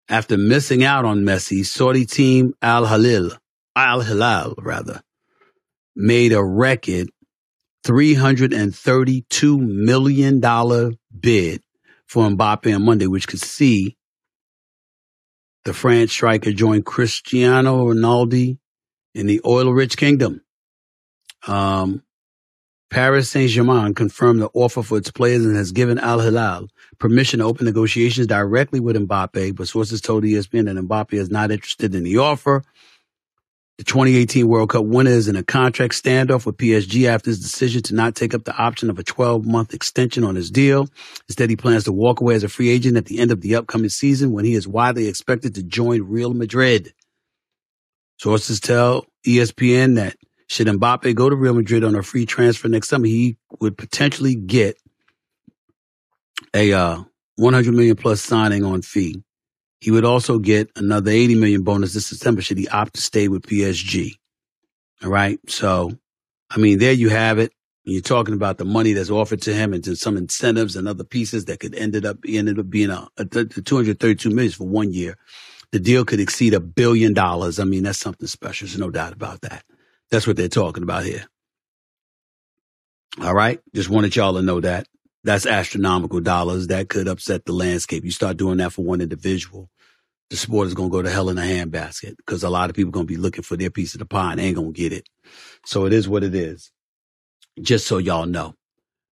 [0.09, 3.33] after missing out on Messi, Saudi team Al Hilal,
[3.75, 5.03] Al Hilal rather,
[5.97, 7.09] made a record
[7.85, 10.39] $332 million
[11.19, 11.63] bid
[12.07, 13.97] for Mbappe on Monday, which could see
[15.65, 18.57] the France striker join Cristiano Ronaldo
[19.17, 20.43] in the oil-rich kingdom.
[21.49, 22.05] Um,
[22.91, 26.69] Paris Saint-Germain confirmed the offer for its players and has given Al Hilal
[26.99, 31.51] permission to open negotiations directly with Mbappe, but sources told ESPN that Mbappe is not
[31.51, 32.63] interested in the offer.
[33.79, 37.83] The 2018 World Cup winner is in a contract standoff with PSG after his decision
[37.83, 40.89] to not take up the option of a 12 month extension on his deal.
[41.29, 43.55] Instead, he plans to walk away as a free agent at the end of the
[43.55, 46.95] upcoming season when he is widely expected to join Real Madrid.
[48.19, 50.17] Sources tell ESPN that
[50.49, 54.35] should Mbappe go to Real Madrid on a free transfer next summer, he would potentially
[54.35, 54.77] get
[56.55, 57.03] a uh,
[57.37, 59.23] 100 million plus signing on fee.
[59.81, 63.29] He would also get another 80 million bonus this September should he opt to stay
[63.29, 64.13] with PSG.
[65.05, 65.39] All right.
[65.49, 65.93] So,
[66.51, 67.53] I mean, there you have it.
[67.85, 71.45] You're talking about the money that's offered to him and some incentives and other pieces
[71.45, 75.17] that could ended up ended up being a, a 232 million for one year.
[75.71, 77.61] The deal could exceed a billion dollars.
[77.61, 78.67] I mean, that's something special.
[78.67, 79.65] There's no doubt about that.
[80.11, 81.27] That's what they're talking about here.
[83.21, 83.61] All right.
[83.75, 84.87] Just wanted y'all to know that.
[85.25, 86.69] That's astronomical dollars.
[86.69, 88.05] That could upset the landscape.
[88.05, 89.71] You start doing that for one individual,
[90.31, 92.77] the sport is going to go to hell in a handbasket because a lot of
[92.77, 94.81] people going to be looking for their piece of the pie and ain't going to
[94.81, 95.09] get it.
[95.65, 96.71] So it is what it is.
[97.61, 98.55] Just so y'all know.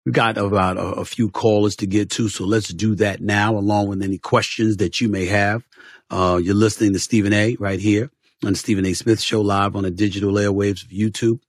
[0.06, 3.56] We got about a, a, few callers to get to, so let's do that now,
[3.56, 5.64] along with any questions that you may have.
[6.10, 7.56] Uh, you're listening to Stephen A.
[7.60, 8.10] right here
[8.44, 8.94] on the Stephen A.
[8.94, 11.40] Smith Show live on the digital airwaves of YouTube.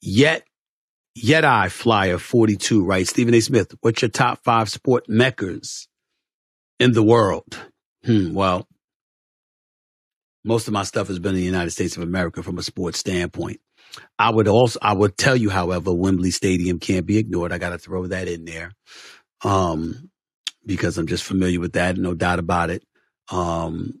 [0.00, 0.44] Yet
[1.14, 3.06] Yet I Flyer 42 right?
[3.06, 3.40] Stephen A.
[3.40, 5.88] Smith, what's your top five sport meccas
[6.78, 7.58] in the world?
[8.04, 8.66] Hmm, well,
[10.44, 12.98] most of my stuff has been in the United States of America from a sports
[12.98, 13.60] standpoint.
[14.18, 17.52] I would also, I would tell you, however, Wembley Stadium can't be ignored.
[17.52, 18.72] I got to throw that in there.
[19.42, 20.10] Um,
[20.64, 22.84] because I'm just familiar with that, no doubt about it.
[23.30, 24.00] Um,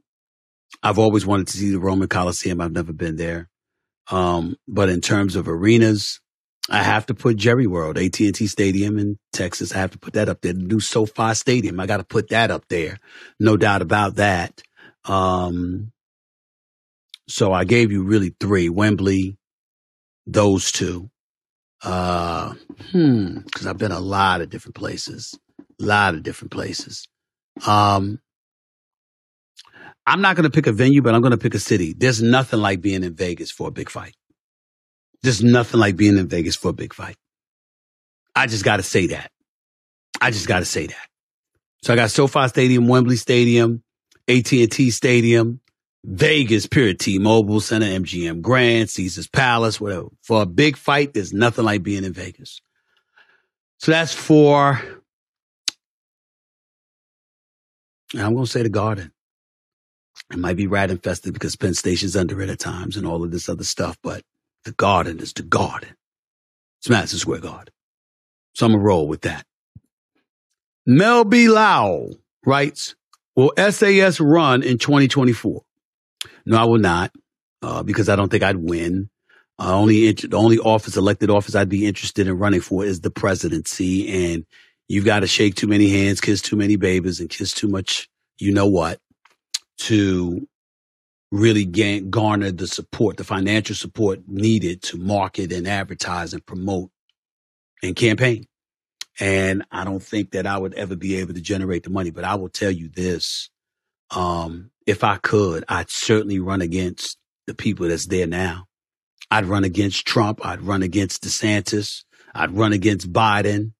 [0.82, 2.60] I've always wanted to see the Roman Coliseum.
[2.60, 3.48] I've never been there.
[4.10, 6.20] Um, but in terms of arenas,
[6.68, 9.72] I have to put Jerry World, AT&T Stadium in Texas.
[9.74, 10.52] I have to put that up there.
[10.52, 11.80] The new SoFi Stadium.
[11.80, 12.98] I got to put that up there.
[13.38, 14.62] No doubt about that.
[15.04, 15.92] Um,
[17.28, 19.36] so I gave you really three, Wembley,
[20.26, 21.10] those two.
[21.82, 22.54] Uh,
[22.90, 25.38] hmm, cause I've been a lot of different places,
[25.80, 27.08] a lot of different places.
[27.66, 28.20] Um,
[30.06, 31.94] I'm not going to pick a venue, but I'm going to pick a city.
[31.96, 34.14] There's nothing like being in Vegas for a big fight.
[35.22, 37.16] There's nothing like being in Vegas for a big fight.
[38.34, 39.30] I just got to say that.
[40.20, 41.06] I just got to say that.
[41.82, 43.82] So I got SoFi Stadium, Wembley Stadium,
[44.28, 45.60] AT&T Stadium,
[46.04, 50.08] Vegas, period, T-Mobile Center, MGM Grand, Caesars Palace, whatever.
[50.22, 52.60] For a big fight, there's nothing like being in Vegas.
[53.78, 54.80] So that's for,
[58.14, 59.12] I'm going to say the Garden.
[60.32, 63.30] It might be rat infested because Penn Station's under it at times and all of
[63.30, 64.22] this other stuff, but
[64.64, 65.96] the garden is the garden.
[66.80, 67.74] It's Madison Square Garden.
[68.54, 69.44] So I'm going to roll with that.
[70.86, 71.48] Mel B.
[71.48, 72.94] Lowell writes,
[73.36, 75.62] Will SAS run in 2024?
[76.46, 77.12] No, I will not,
[77.62, 79.08] uh, because I don't think I'd win.
[79.58, 83.10] Uh, only the only office, elected office I'd be interested in running for is the
[83.10, 84.32] presidency.
[84.32, 84.46] And
[84.88, 88.08] you've got to shake too many hands, kiss too many babies, and kiss too much,
[88.38, 88.98] you know what,
[89.80, 90.46] to
[91.32, 96.90] really gain, garner the support, the financial support needed to market and advertise and promote
[97.82, 98.46] and campaign.
[99.18, 102.24] And I don't think that I would ever be able to generate the money, but
[102.24, 103.50] I will tell you this.
[104.10, 107.16] Um, if I could, I'd certainly run against
[107.46, 108.66] the people that's there now.
[109.30, 110.44] I'd run against Trump.
[110.44, 112.04] I'd run against DeSantis.
[112.34, 113.72] I'd run against Biden.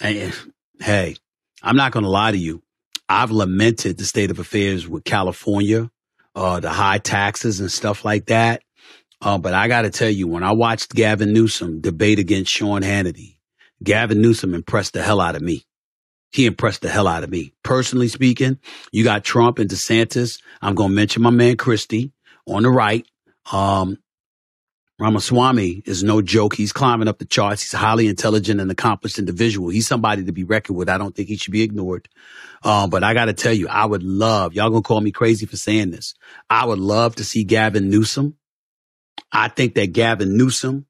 [0.00, 0.32] And
[0.80, 1.16] hey,
[1.62, 2.62] I'm not going to lie to you.
[3.08, 5.90] I've lamented the state of affairs with California
[6.34, 8.62] uh, the high taxes and stuff like that.
[9.20, 12.82] Uh, but I got to tell you, when I watched Gavin Newsom debate against Sean
[12.82, 13.36] Hannity,
[13.82, 15.64] Gavin Newsom impressed the hell out of me.
[16.32, 17.54] He impressed the hell out of me.
[17.62, 18.58] Personally speaking,
[18.90, 20.40] you got Trump and DeSantis.
[20.60, 22.12] I'm going to mention my man Christie
[22.46, 23.06] on the right.
[23.52, 23.98] Um,
[25.00, 26.54] Ramaswamy is no joke.
[26.54, 27.62] He's climbing up the charts.
[27.62, 29.68] He's a highly intelligent and accomplished individual.
[29.68, 30.88] He's somebody to be reckoned with.
[30.88, 32.08] I don't think he should be ignored.
[32.62, 35.46] Um, but I got to tell you, I would love, y'all gonna call me crazy
[35.46, 36.14] for saying this.
[36.48, 38.36] I would love to see Gavin Newsom.
[39.32, 40.86] I think that Gavin Newsom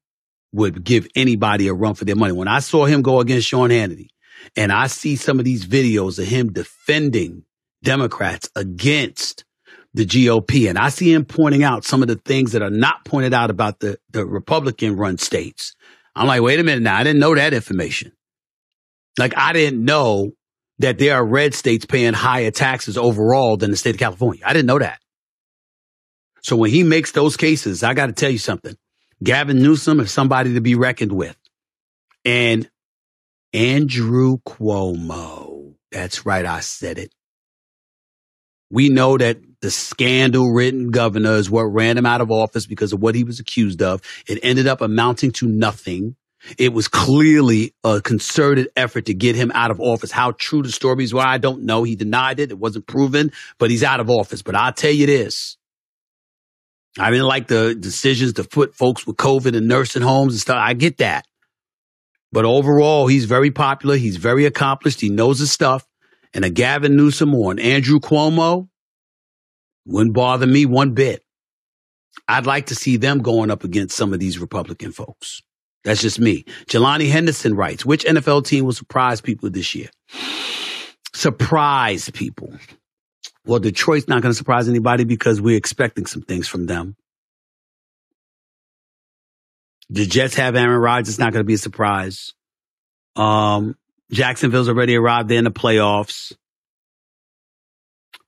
[0.53, 2.31] would give anybody a run for their money.
[2.31, 4.07] When I saw him go against Sean Hannity
[4.55, 7.43] and I see some of these videos of him defending
[7.83, 9.43] Democrats against
[9.95, 13.05] the GOP and I see him pointing out some of the things that are not
[13.05, 15.73] pointed out about the, the Republican run states.
[16.13, 16.97] I'm like, wait a minute now.
[16.97, 18.11] I didn't know that information.
[19.17, 20.31] Like I didn't know
[20.79, 24.43] that there are red states paying higher taxes overall than the state of California.
[24.45, 24.99] I didn't know that.
[26.41, 28.75] So when he makes those cases, I got to tell you something.
[29.23, 31.37] Gavin Newsom is somebody to be reckoned with.
[32.25, 32.69] And
[33.53, 35.75] Andrew Cuomo.
[35.89, 36.45] That's right.
[36.45, 37.14] I said it.
[38.71, 42.93] We know that the scandal ridden governor is what ran him out of office because
[42.93, 44.01] of what he was accused of.
[44.27, 46.15] It ended up amounting to nothing.
[46.57, 50.11] It was clearly a concerted effort to get him out of office.
[50.11, 51.83] How true the stories were, I don't know.
[51.83, 52.51] He denied it.
[52.51, 54.41] It wasn't proven, but he's out of office.
[54.41, 55.57] But I'll tell you this.
[56.97, 60.57] I didn't like the decisions to put folks with COVID in nursing homes and stuff.
[60.59, 61.25] I get that.
[62.31, 63.97] But overall, he's very popular.
[63.97, 65.01] He's very accomplished.
[65.01, 65.85] He knows his stuff.
[66.35, 68.67] And a Gavin Newsom or an Andrew Cuomo
[69.85, 71.23] wouldn't bother me one bit.
[72.27, 75.41] I'd like to see them going up against some of these Republican folks.
[75.85, 76.43] That's just me.
[76.65, 79.89] Jelani Henderson writes, which NFL team will surprise people this year?
[81.13, 82.53] Surprise people.
[83.45, 86.97] Well, Detroit's not going to surprise anybody because we're expecting some things from them.
[89.89, 91.09] The Jets have Aaron Rodgers.
[91.09, 92.33] It's not going to be a surprise.
[93.15, 93.77] Um,
[94.11, 96.33] Jacksonville's already arrived there in the playoffs.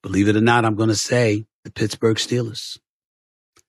[0.02, 2.80] Believe it or not, I'm going to say the Pittsburgh Steelers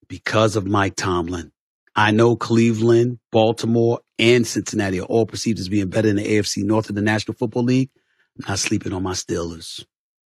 [0.08, 1.52] because of Mike Tomlin.
[1.94, 6.62] I know Cleveland, Baltimore, and Cincinnati are all perceived as being better in the AFC
[6.64, 7.90] North of the National Football League.
[8.38, 9.84] I'm not sleeping on my Steelers.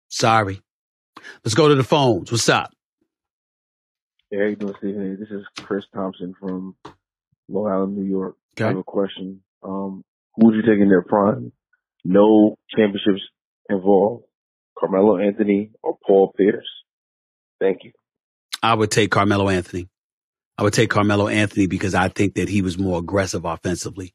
[0.08, 0.60] Sorry.
[1.44, 2.30] Let's go to the phones.
[2.30, 2.72] What's up?
[4.30, 5.16] Hey, how you doing, Stephen?
[5.18, 6.76] This is Chris Thompson from
[7.48, 8.36] Long Island, New York.
[8.56, 8.64] Okay.
[8.64, 9.40] I have a question.
[9.62, 10.04] Um,
[10.36, 11.52] who would you take in their prime?
[12.04, 13.22] No championships
[13.68, 14.24] involved.
[14.78, 16.66] Carmelo Anthony or Paul Pierce?
[17.60, 17.92] Thank you.
[18.62, 19.88] I would take Carmelo Anthony.
[20.58, 24.12] I would take Carmelo Anthony because I think that he was more aggressive offensively.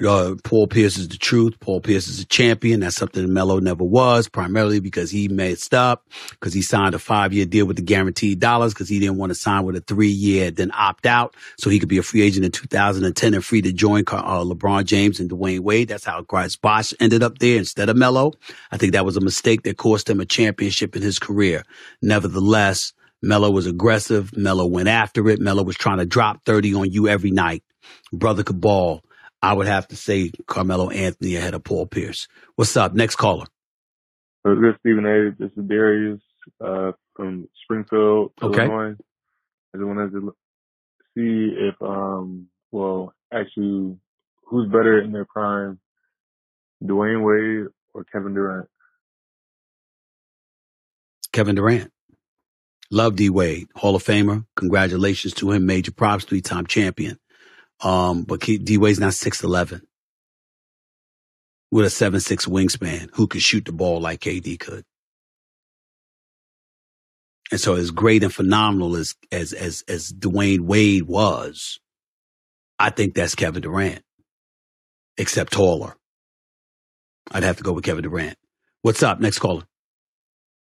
[0.00, 1.60] Uh, Paul Pierce is the truth.
[1.60, 2.80] Paul Pierce is a champion.
[2.80, 7.34] That's something Melo never was, primarily because he messed up, because he signed a five
[7.34, 10.08] year deal with the guaranteed dollars, because he didn't want to sign with a three
[10.08, 13.60] year, then opt out so he could be a free agent in 2010 and free
[13.60, 15.88] to join uh, LeBron James and Dwyane Wade.
[15.88, 18.32] That's how Chris Bosh ended up there instead of Melo.
[18.70, 21.64] I think that was a mistake that cost him a championship in his career.
[22.00, 24.34] Nevertheless, Melo was aggressive.
[24.34, 25.38] Melo went after it.
[25.38, 27.62] Melo was trying to drop 30 on you every night.
[28.10, 29.02] Brother could ball.
[29.42, 32.28] I would have to say Carmelo Anthony ahead of Paul Pierce.
[32.56, 32.94] What's up?
[32.94, 33.46] Next caller.
[34.42, 35.30] What's good, Stephen A?
[35.38, 36.20] This is Darius
[36.64, 38.64] uh, from Springfield, Okay.
[38.66, 38.96] Illinois.
[39.74, 40.34] I just wanted to
[41.16, 43.96] see if, um, well, actually,
[44.46, 45.78] who's better in their prime,
[46.84, 48.68] Dwyane Wade or Kevin Durant?
[51.32, 51.90] Kevin Durant.
[52.90, 54.44] Love D Wade, Hall of Famer.
[54.56, 55.66] Congratulations to him.
[55.66, 57.18] Major props, three time champion.
[57.82, 59.82] Um, but D Wade's not 6'11
[61.70, 64.84] with a 7'6 wingspan who could shoot the ball like KD could.
[67.50, 71.80] And so as great and phenomenal as, as, as, as Dwyane Wade was,
[72.78, 74.02] I think that's Kevin Durant,
[75.18, 75.96] except taller.
[77.30, 78.36] I'd have to go with Kevin Durant.
[78.82, 79.20] What's up?
[79.20, 79.64] Next caller.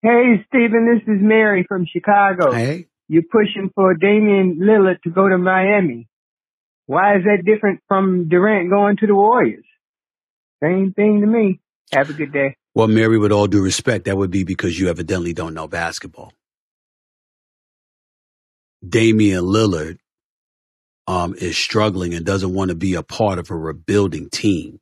[0.03, 2.53] Hey, Stephen, this is Mary from Chicago.
[2.53, 2.87] Hey.
[3.09, 6.09] You're pushing for Damian Lillard to go to Miami.
[6.87, 9.65] Why is that different from Durant going to the Warriors?
[10.63, 11.61] Same thing to me.
[11.93, 12.57] Have a good day.
[12.75, 16.33] Well, Mary, with all due respect, that would be because you evidently don't know basketball.
[18.87, 19.99] Damian Lillard
[21.07, 24.81] um, is struggling and doesn't want to be a part of a rebuilding team.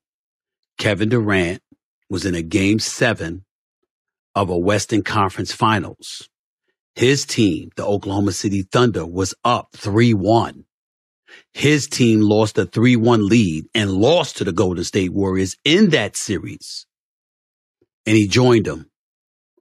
[0.78, 1.62] Kevin Durant
[2.10, 3.44] was in a game seven
[4.34, 6.28] of a Western Conference Finals.
[6.94, 10.63] His team, the Oklahoma City Thunder, was up 3 1.
[11.52, 15.90] His team lost a 3 1 lead and lost to the Golden State Warriors in
[15.90, 16.86] that series.
[18.06, 18.90] And he joined them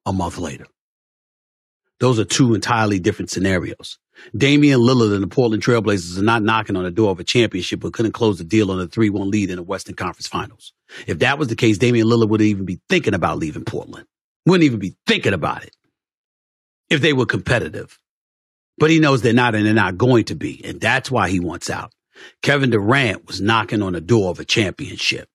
[0.05, 0.65] a month later.
[1.99, 3.97] Those are two entirely different scenarios.
[4.35, 7.79] Damian Lillard and the Portland Trailblazers are not knocking on the door of a championship,
[7.79, 10.73] but couldn't close the deal on a 3 1 lead in the Western Conference Finals.
[11.07, 14.05] If that was the case, Damian Lillard wouldn't even be thinking about leaving Portland.
[14.45, 15.75] Wouldn't even be thinking about it
[16.89, 17.97] if they were competitive.
[18.77, 20.61] But he knows they're not and they're not going to be.
[20.65, 21.93] And that's why he wants out.
[22.41, 25.27] Kevin Durant was knocking on the door of a championship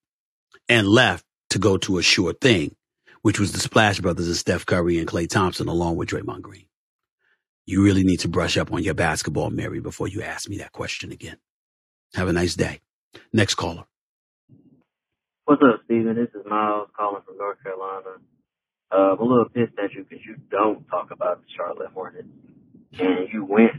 [0.67, 2.75] and left to go to a sure thing,
[3.21, 6.65] which was the Splash Brothers and Steph Curry and Klay Thompson along with Draymond Green.
[7.65, 10.71] You really need to brush up on your basketball, Mary, before you ask me that
[10.71, 11.37] question again.
[12.15, 12.81] Have a nice day.
[13.31, 13.85] Next caller.
[15.45, 16.15] What's up, Stephen?
[16.15, 18.17] This is Miles calling from North Carolina.
[18.91, 22.27] Uh, I'm a little pissed at you because you don't talk about the Charlotte Hornets.
[22.97, 23.73] And you went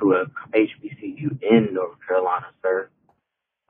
[0.00, 0.26] to a
[0.56, 2.88] HBCU in North Carolina, sir.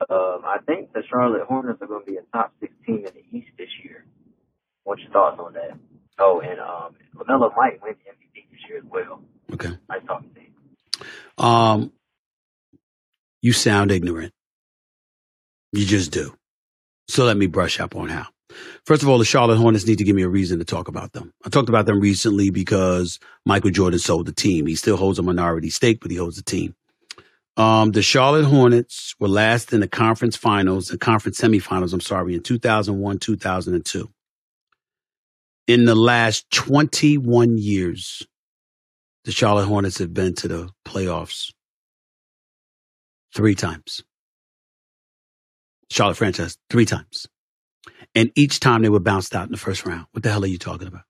[0.09, 3.11] Um, I think the Charlotte Hornets are going to be a top six team in
[3.13, 4.05] the East this year.
[4.83, 5.77] What's your thoughts on that?
[6.19, 9.21] Oh, and um, LaMelo might win the MVP this year as well.
[9.53, 9.69] Okay.
[9.89, 11.43] Nice talking to you.
[11.43, 11.91] Um,
[13.41, 14.33] you sound ignorant.
[15.71, 16.35] You just do.
[17.09, 18.27] So let me brush up on how.
[18.85, 21.13] First of all, the Charlotte Hornets need to give me a reason to talk about
[21.13, 21.33] them.
[21.45, 24.65] I talked about them recently because Michael Jordan sold the team.
[24.65, 26.75] He still holds a minority stake, but he holds the team.
[27.57, 32.35] Um, the Charlotte Hornets were last in the conference finals, the conference semifinals, I'm sorry,
[32.35, 34.09] in 2001, 2002.
[35.67, 38.25] In the last 21 years,
[39.25, 41.51] the Charlotte Hornets have been to the playoffs
[43.35, 44.03] three times.
[45.89, 47.27] Charlotte franchise three times.
[48.15, 50.07] And each time they were bounced out in the first round.
[50.11, 51.03] What the hell are you talking about?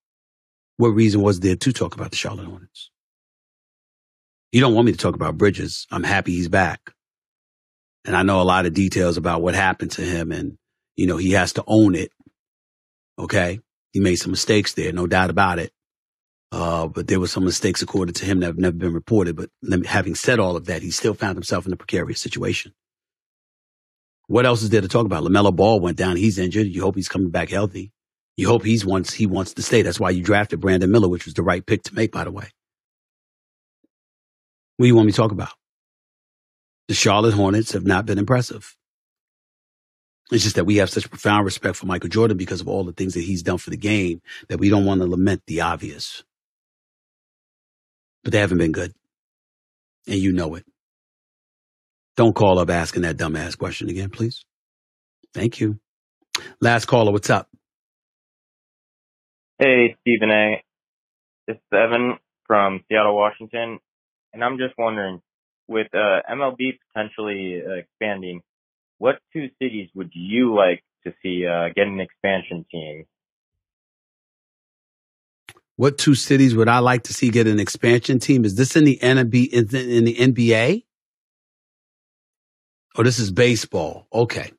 [0.77, 2.91] What reason was there to talk about the Charlotte Hornets?
[4.51, 5.87] You don't want me to talk about Bridges.
[5.91, 6.93] I'm happy he's back.
[8.05, 10.57] And I know a lot of details about what happened to him and,
[10.95, 12.11] you know, he has to own it.
[13.19, 13.59] Okay.
[13.91, 15.71] He made some mistakes there, no doubt about it.
[16.51, 19.35] Uh, but there were some mistakes according to him that have never been reported.
[19.35, 19.49] But
[19.85, 22.73] having said all of that, he still found himself in a precarious situation.
[24.27, 25.23] What else is there to talk about?
[25.23, 26.17] LaMelo Ball went down.
[26.17, 26.67] He's injured.
[26.67, 27.91] You hope he's coming back healthy.
[28.35, 29.81] You hope he's wants, he wants to stay.
[29.81, 32.31] That's why you drafted Brandon Miller, which was the right pick to make, by the
[32.31, 32.49] way.
[34.75, 35.53] What do you want me to talk about?
[36.87, 38.75] The Charlotte Hornets have not been impressive.
[40.31, 42.91] It's just that we have such profound respect for Michael Jordan because of all the
[42.91, 46.23] things that he's done for the game that we don't want to lament the obvious.
[48.23, 48.93] But they haven't been good.
[50.05, 50.65] And you know it.
[52.17, 54.43] Don't call up asking that dumbass question again, please.
[55.35, 55.79] Thank you.
[56.59, 57.47] Last caller, what's up?
[59.59, 60.63] Hey, Stephen A.
[61.47, 62.17] This is Evan
[62.47, 63.77] from Seattle, Washington.
[64.33, 65.21] And I'm just wondering,
[65.67, 68.41] with uh, MLB potentially uh, expanding,
[68.97, 73.05] what two cities would you like to see uh, get an expansion team?
[75.75, 78.43] What two cities would I like to see get an expansion team?
[78.43, 79.53] Is this in the NBA?
[79.53, 80.83] In the NBA?
[82.97, 84.07] Oh, this is baseball.
[84.11, 84.51] Okay.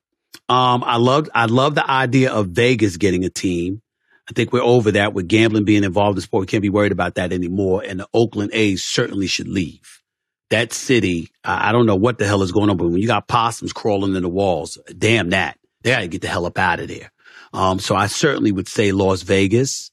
[0.48, 3.82] Um, I love, I love the idea of Vegas getting a team.
[4.31, 6.43] I think we're over that with gambling being involved in sport.
[6.43, 7.82] We can't be worried about that anymore.
[7.85, 10.02] And the Oakland A's certainly should leave.
[10.51, 13.06] That city, I, I don't know what the hell is going on, but when you
[13.06, 15.59] got possums crawling in the walls, damn that.
[15.82, 17.10] They got to get the hell up out of there.
[17.52, 19.90] Um, so I certainly would say Las Vegas.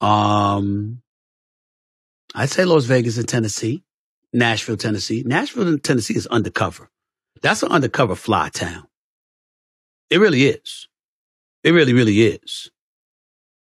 [0.00, 1.02] Um,
[2.34, 3.82] I'd say Las Vegas in Tennessee,
[4.32, 5.22] Nashville, Tennessee.
[5.24, 6.90] Nashville, Tennessee is undercover.
[7.42, 8.86] That's an undercover fly town.
[10.10, 10.88] It really is.
[11.62, 12.70] It really, really is.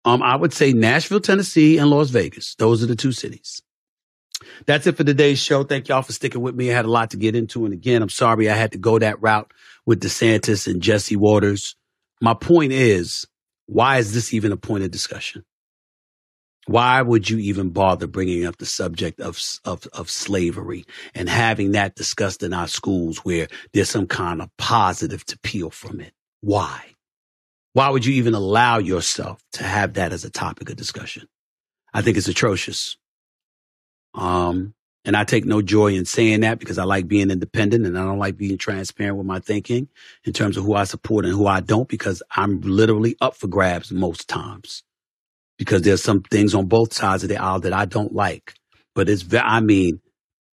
[0.04, 2.56] Um, I would say Nashville, Tennessee, and Las Vegas.
[2.56, 3.62] Those are the two cities.
[4.66, 5.64] That's it for today's show.
[5.64, 6.70] Thank y'all for sticking with me.
[6.70, 7.66] I had a lot to get into.
[7.66, 9.52] And again, I'm sorry I had to go that route
[9.86, 11.76] with DeSantis and Jesse Watters.
[12.22, 13.26] My point is,
[13.66, 15.44] why is this even a point of discussion?
[16.68, 21.74] Why would you even bother bringing up the subject of, of, of slavery and having
[21.74, 26.14] that discussed in our schools where there's some kind of positive to peel from it?
[26.42, 26.82] Why?
[27.74, 31.28] Why would you even allow yourself to have that as a topic of discussion?
[31.94, 32.98] I think it's atrocious.
[34.16, 34.74] Um,
[35.04, 38.04] and I take no joy in saying that because I like being independent and I
[38.04, 39.88] don't like being transparent with my thinking
[40.24, 43.48] in terms of who I support and who I don't because I'm literally up for
[43.48, 44.84] grabs most times
[45.58, 48.54] because there's some things on both sides of the aisle that I don't like.
[48.94, 50.02] But it's, I mean,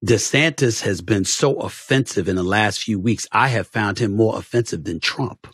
[0.05, 3.27] DeSantis has been so offensive in the last few weeks.
[3.31, 5.47] I have found him more offensive than Trump.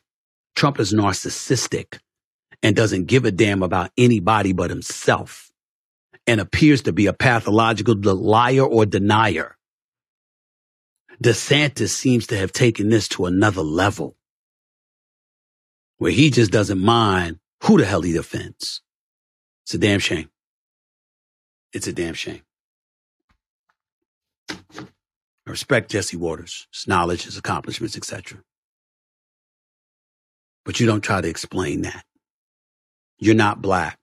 [0.54, 1.98] Trump is narcissistic
[2.62, 5.50] and doesn't give a damn about anybody but himself
[6.26, 9.56] and appears to be a pathological liar or denier.
[11.22, 14.16] DeSantis seems to have taken this to another level
[15.98, 18.82] where he just doesn't mind who the hell he offends.
[19.68, 20.30] It's a damn shame.
[21.74, 22.40] It's a damn shame.
[24.50, 24.54] I
[25.44, 28.42] respect Jesse Watters, his knowledge, his accomplishments, etc.
[30.64, 32.06] But you don't try to explain that.
[33.18, 33.98] You're not black.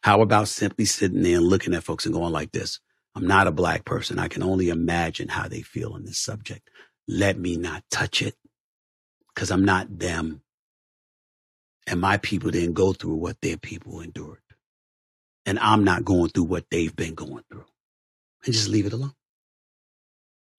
[0.00, 2.80] How about simply sitting there and looking at folks and going like this?
[3.14, 4.18] I'm not a black person.
[4.18, 6.70] I can only imagine how they feel on this subject.
[7.06, 8.36] Let me not touch it
[9.34, 10.40] because I'm not them.
[11.86, 14.38] And my people didn't go through what their people endured.
[15.46, 17.66] And I'm not going through what they've been going through.
[18.44, 19.12] And just leave it alone.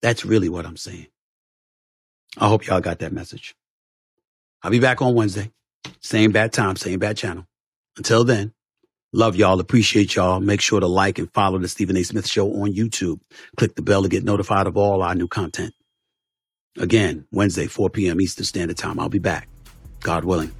[0.02, 1.06] That's really what I'm saying.
[2.36, 3.54] I hope y'all got that message.
[4.62, 5.50] I'll be back on Wednesday.
[6.00, 7.46] Same bad time, same bad channel.
[7.96, 8.52] Until then,
[9.12, 10.40] love y'all, appreciate y'all.
[10.40, 12.02] Make sure to like and follow the Stephen A.
[12.02, 13.20] Smith Show on YouTube.
[13.56, 15.74] Click the bell to get notified of all our new content.
[16.78, 18.20] Again, Wednesday, 4 p.m.
[18.20, 18.98] Eastern Standard Time.
[18.98, 19.48] I'll be back,
[20.00, 20.52] God willing.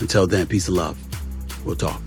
[0.00, 0.96] Until then, peace and love.
[1.64, 2.02] We'll talk.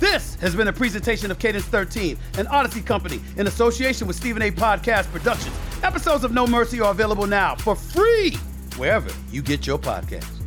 [0.00, 4.42] This has been a presentation of Cadence 13, an Odyssey company in association with Stephen
[4.42, 4.50] A.
[4.50, 5.54] Podcast Productions.
[5.82, 8.34] Episodes of No Mercy are available now for free
[8.76, 10.41] wherever you get your podcasts.